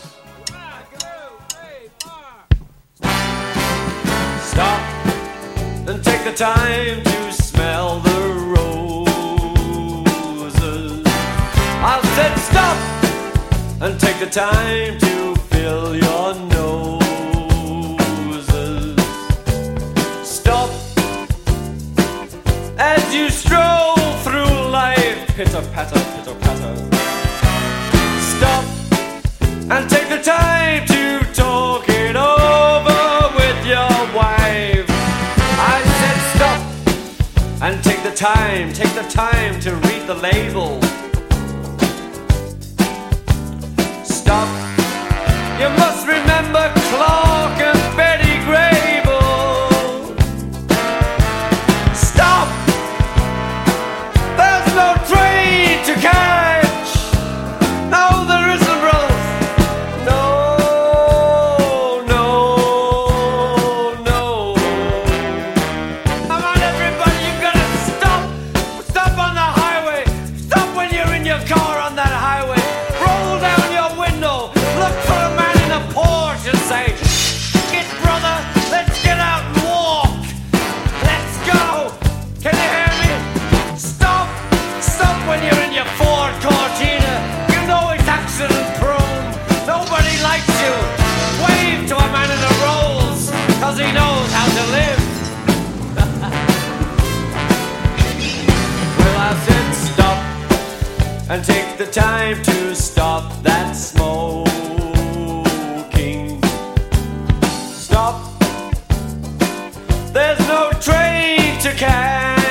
[6.23, 8.19] Take the time to smell the
[8.55, 9.11] roses.
[11.05, 12.77] I said stop
[13.81, 17.75] and take the time to fill your noses.
[20.23, 20.69] Stop
[22.77, 25.27] as you stroll through life.
[25.35, 26.75] Pitter patter, pitter patter.
[28.31, 28.63] Stop
[29.71, 30.92] and take the time
[38.23, 40.81] time, take the time to read the label.
[44.05, 44.62] Stop.
[101.85, 104.47] The time to stop that smoking.
[107.73, 108.39] Stop.
[110.13, 112.42] There's no train to catch.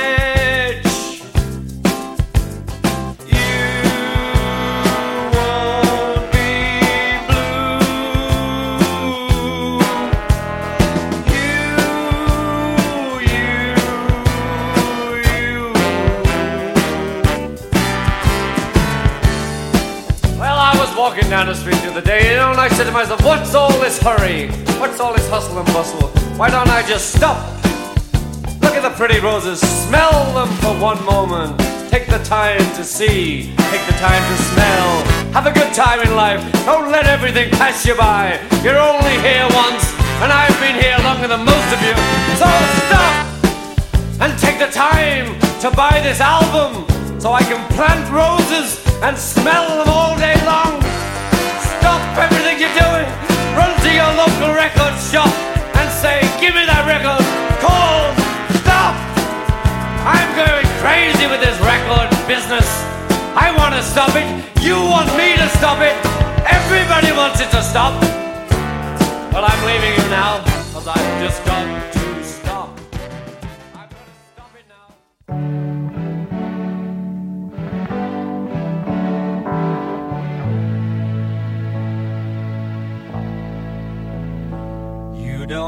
[20.97, 23.55] Walking down the street the other day, you know, and I said to myself, what's
[23.55, 24.48] all this hurry?
[24.81, 26.09] What's all this hustle and bustle?
[26.36, 27.39] Why don't I just stop?
[28.60, 31.59] Look at the pretty roses, smell them for one moment.
[31.90, 35.02] Take the time to see, take the time to smell.
[35.32, 36.40] Have a good time in life.
[36.64, 38.40] Don't let everything pass you by.
[38.62, 39.85] You're only here once,
[40.23, 41.94] and I've been here longer than most of you.
[42.36, 42.48] So
[42.86, 43.32] stop!
[44.23, 45.27] and take the time
[45.59, 46.91] to buy this album
[47.23, 50.74] so I can plant roses and smell them all day long.
[51.78, 53.07] Stop everything you're doing,
[53.55, 55.31] run to your local record shop
[55.78, 57.23] and say, Give me that record.
[57.62, 58.11] Call,
[58.59, 58.99] stop.
[60.03, 62.66] I'm going crazy with this record business.
[63.39, 64.27] I want to stop it.
[64.59, 65.94] You want me to stop it.
[66.43, 67.94] Everybody wants it to stop.
[69.31, 71.91] But I'm leaving you now because I've just got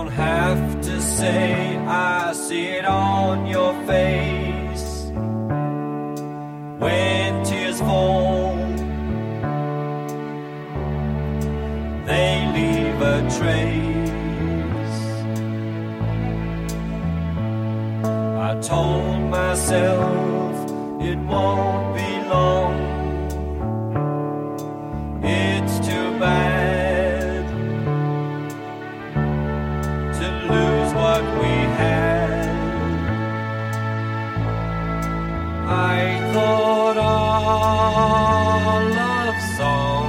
[0.05, 5.11] don't have to say, I see it on your face.
[6.79, 8.57] When tears fall,
[12.05, 14.17] they leave a trace.
[18.49, 20.55] I told myself
[21.01, 22.75] it won't be long.
[25.23, 26.64] It's too bad
[36.35, 40.07] thought our love song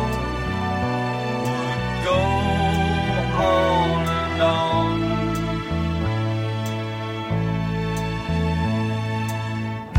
[1.46, 2.22] would go
[3.46, 4.96] on and on.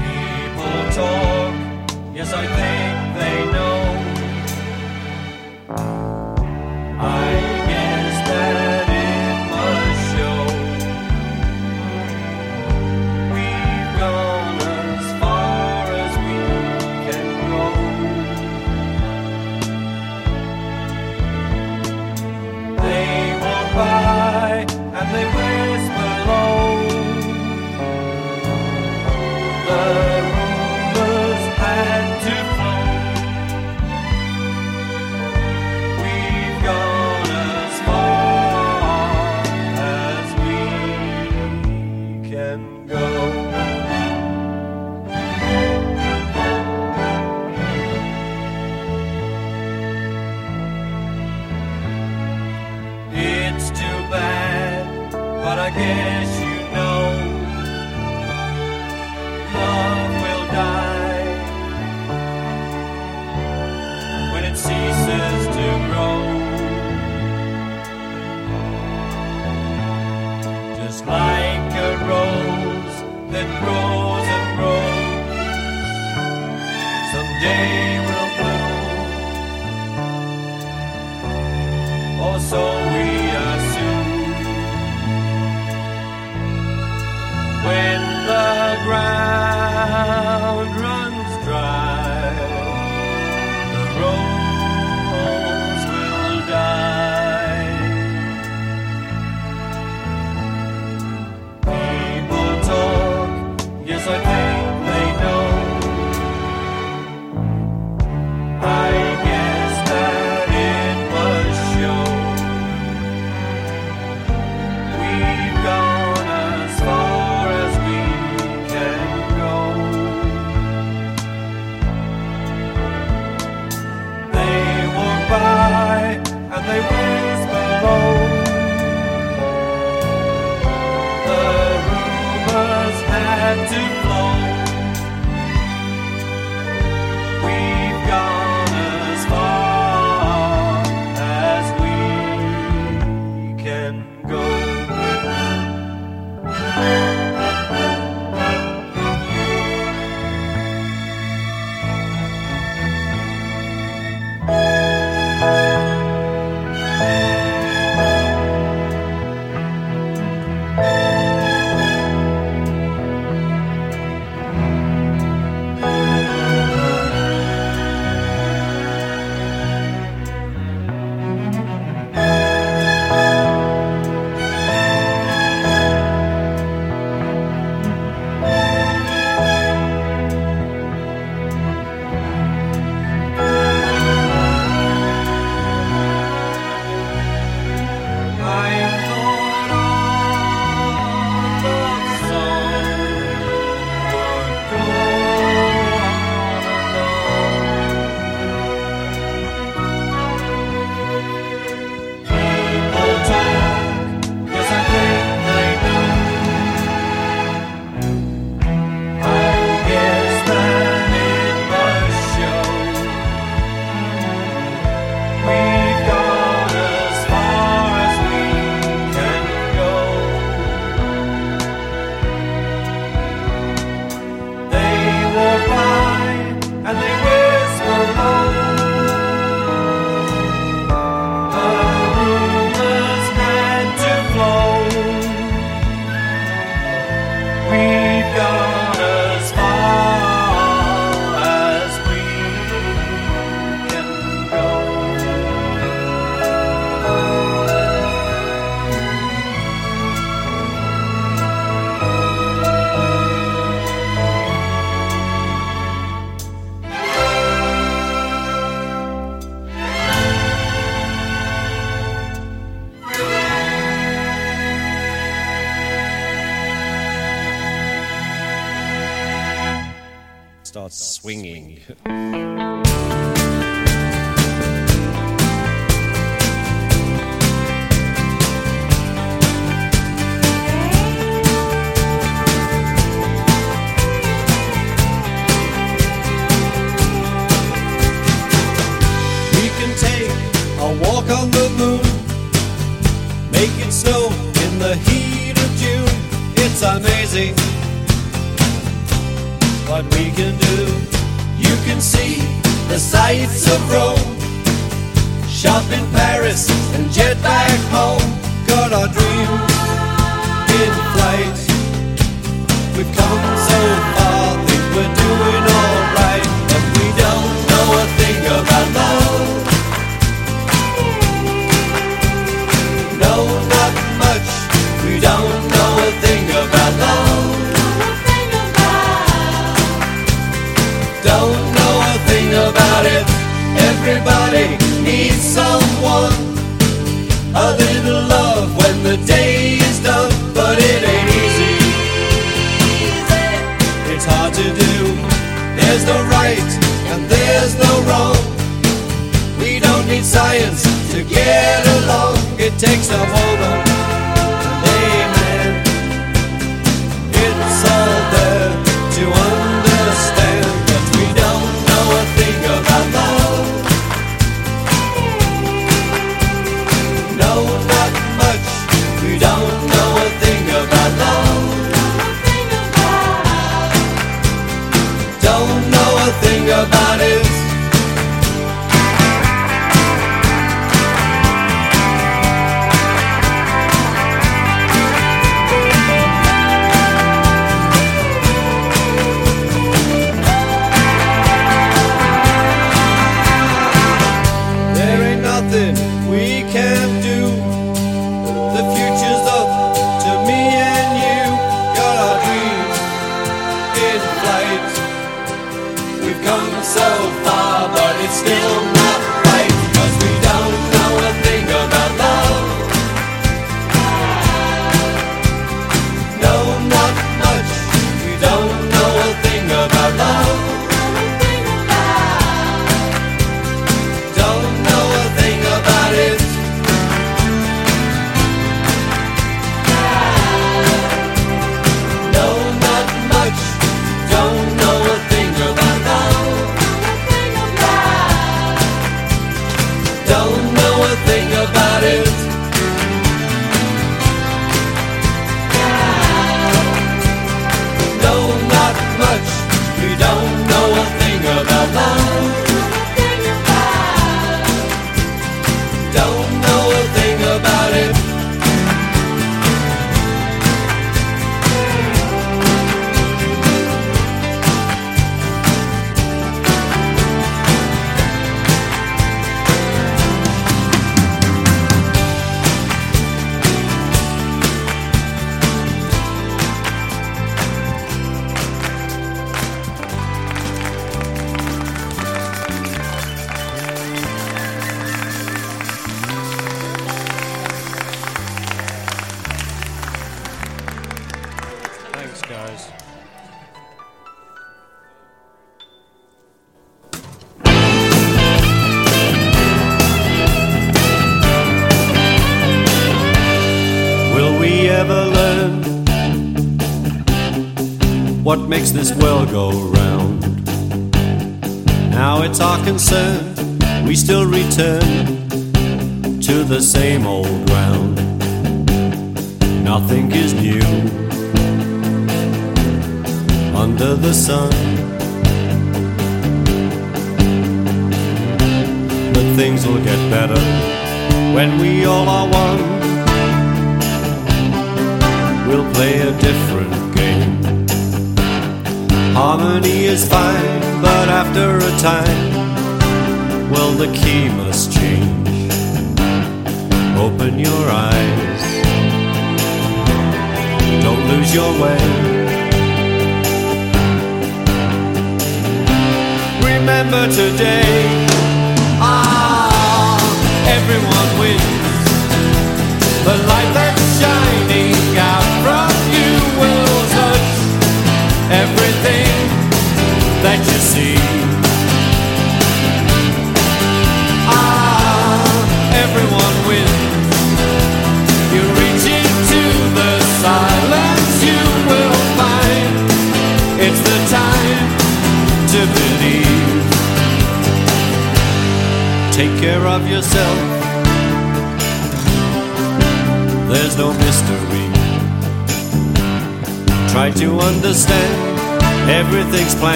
[0.00, 1.54] People talk,
[2.14, 2.73] yes, I think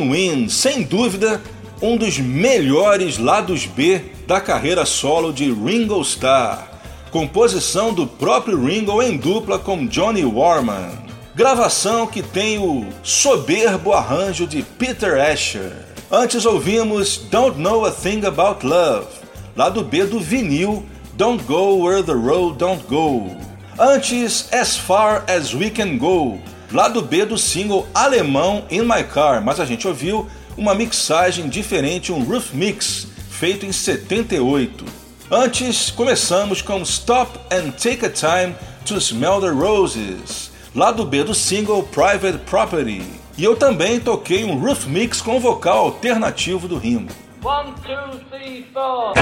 [0.00, 1.40] Wins, sem dúvida,
[1.80, 6.68] um dos melhores lados B da carreira solo de Ringo Starr,
[7.10, 10.90] composição do próprio Ringo em dupla com Johnny Warman.
[11.34, 15.72] Gravação que tem o soberbo arranjo de Peter Asher.
[16.10, 19.06] Antes ouvimos Don't Know a Thing About Love,
[19.54, 20.84] lado B do vinil
[21.14, 23.36] Don't Go Where the Road Don't Go.
[23.78, 26.40] Antes As Far As We Can Go,
[26.72, 32.12] lado B do single alemão In My Car, mas a gente ouviu uma mixagem diferente,
[32.12, 34.84] um roof mix, feito em 78.
[35.30, 38.54] Antes, começamos com Stop and Take a Time
[38.84, 43.02] to Smell the Roses, lado B do single Private Property.
[43.36, 47.12] E eu também toquei um roof mix com vocal alternativo do Ringo.
[47.44, 49.12] One, two, three, four.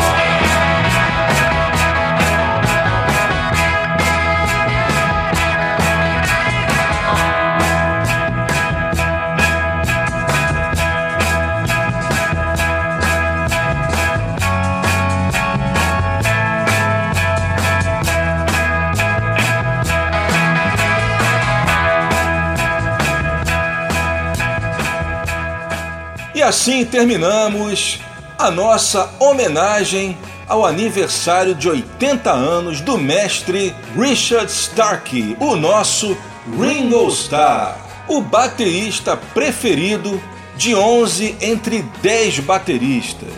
[26.47, 27.99] Assim terminamos
[28.39, 30.17] a nossa homenagem
[30.47, 36.17] ao aniversário de 80 anos do mestre Richard Starkey, o nosso
[36.57, 40.23] Ringo Starr, o baterista preferido
[40.57, 43.29] de 11 entre 10 bateristas.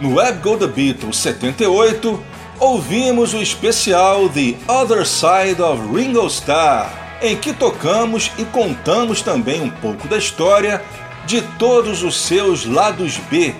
[0.00, 2.20] No Web Go The Beatles 78,
[2.58, 6.90] ouvimos o especial The Other Side of Ringo Starr,
[7.22, 10.82] em que tocamos e contamos também um pouco da história
[11.26, 13.54] de todos os seus lados B.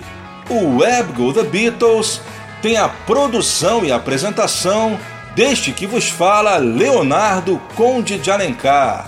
[0.49, 2.20] O Web Go The Beatles
[2.61, 4.99] tem a produção e apresentação
[5.35, 9.07] deste que vos fala Leonardo Conde de Alencar.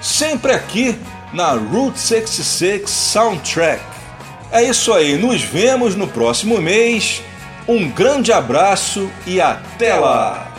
[0.00, 0.98] Sempre aqui
[1.32, 3.82] na Route 66 Soundtrack.
[4.50, 7.22] É isso aí, nos vemos no próximo mês.
[7.68, 10.49] Um grande abraço e até lá!